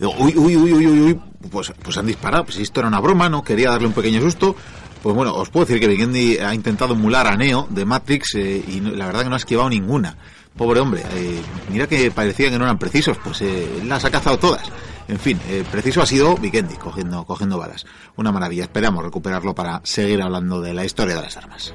Uy, 0.00 0.32
uy, 0.34 0.56
uy, 0.56 0.72
uy, 0.72 0.86
uy, 0.86 1.00
uy, 1.00 1.20
pues, 1.50 1.72
pues 1.82 1.98
han 1.98 2.06
disparado, 2.06 2.44
pues 2.44 2.58
esto 2.58 2.80
era 2.80 2.88
una 2.88 3.00
broma, 3.00 3.28
no 3.28 3.44
quería 3.44 3.70
darle 3.70 3.86
un 3.86 3.92
pequeño 3.92 4.20
susto. 4.20 4.56
Pues 5.02 5.16
bueno, 5.16 5.34
os 5.34 5.48
puedo 5.48 5.64
decir 5.64 5.80
que 5.80 5.88
Vikendi 5.88 6.38
ha 6.38 6.54
intentado 6.54 6.92
emular 6.92 7.26
a 7.26 7.36
Neo 7.36 7.66
de 7.70 7.86
Matrix 7.86 8.34
eh, 8.34 8.62
y 8.68 8.80
la 8.80 9.06
verdad 9.06 9.22
que 9.22 9.28
no 9.30 9.34
ha 9.34 9.38
esquivado 9.38 9.70
ninguna. 9.70 10.16
Pobre 10.56 10.80
hombre, 10.80 11.02
eh, 11.14 11.40
mira 11.70 11.86
que 11.86 12.10
parecía 12.10 12.50
que 12.50 12.58
no 12.58 12.64
eran 12.64 12.78
precisos, 12.78 13.16
pues 13.16 13.40
eh, 13.40 13.82
las 13.86 14.04
ha 14.04 14.10
cazado 14.10 14.38
todas. 14.38 14.70
En 15.08 15.18
fin, 15.18 15.40
preciso 15.72 16.02
ha 16.02 16.06
sido 16.06 16.36
Vikendi 16.36 16.76
cogiendo, 16.76 17.24
cogiendo 17.24 17.58
balas. 17.58 17.84
Una 18.16 18.30
maravilla, 18.30 18.64
esperamos 18.64 19.02
recuperarlo 19.02 19.54
para 19.54 19.80
seguir 19.82 20.22
hablando 20.22 20.60
de 20.60 20.74
la 20.74 20.84
historia 20.84 21.16
de 21.16 21.22
las 21.22 21.36
armas. 21.36 21.74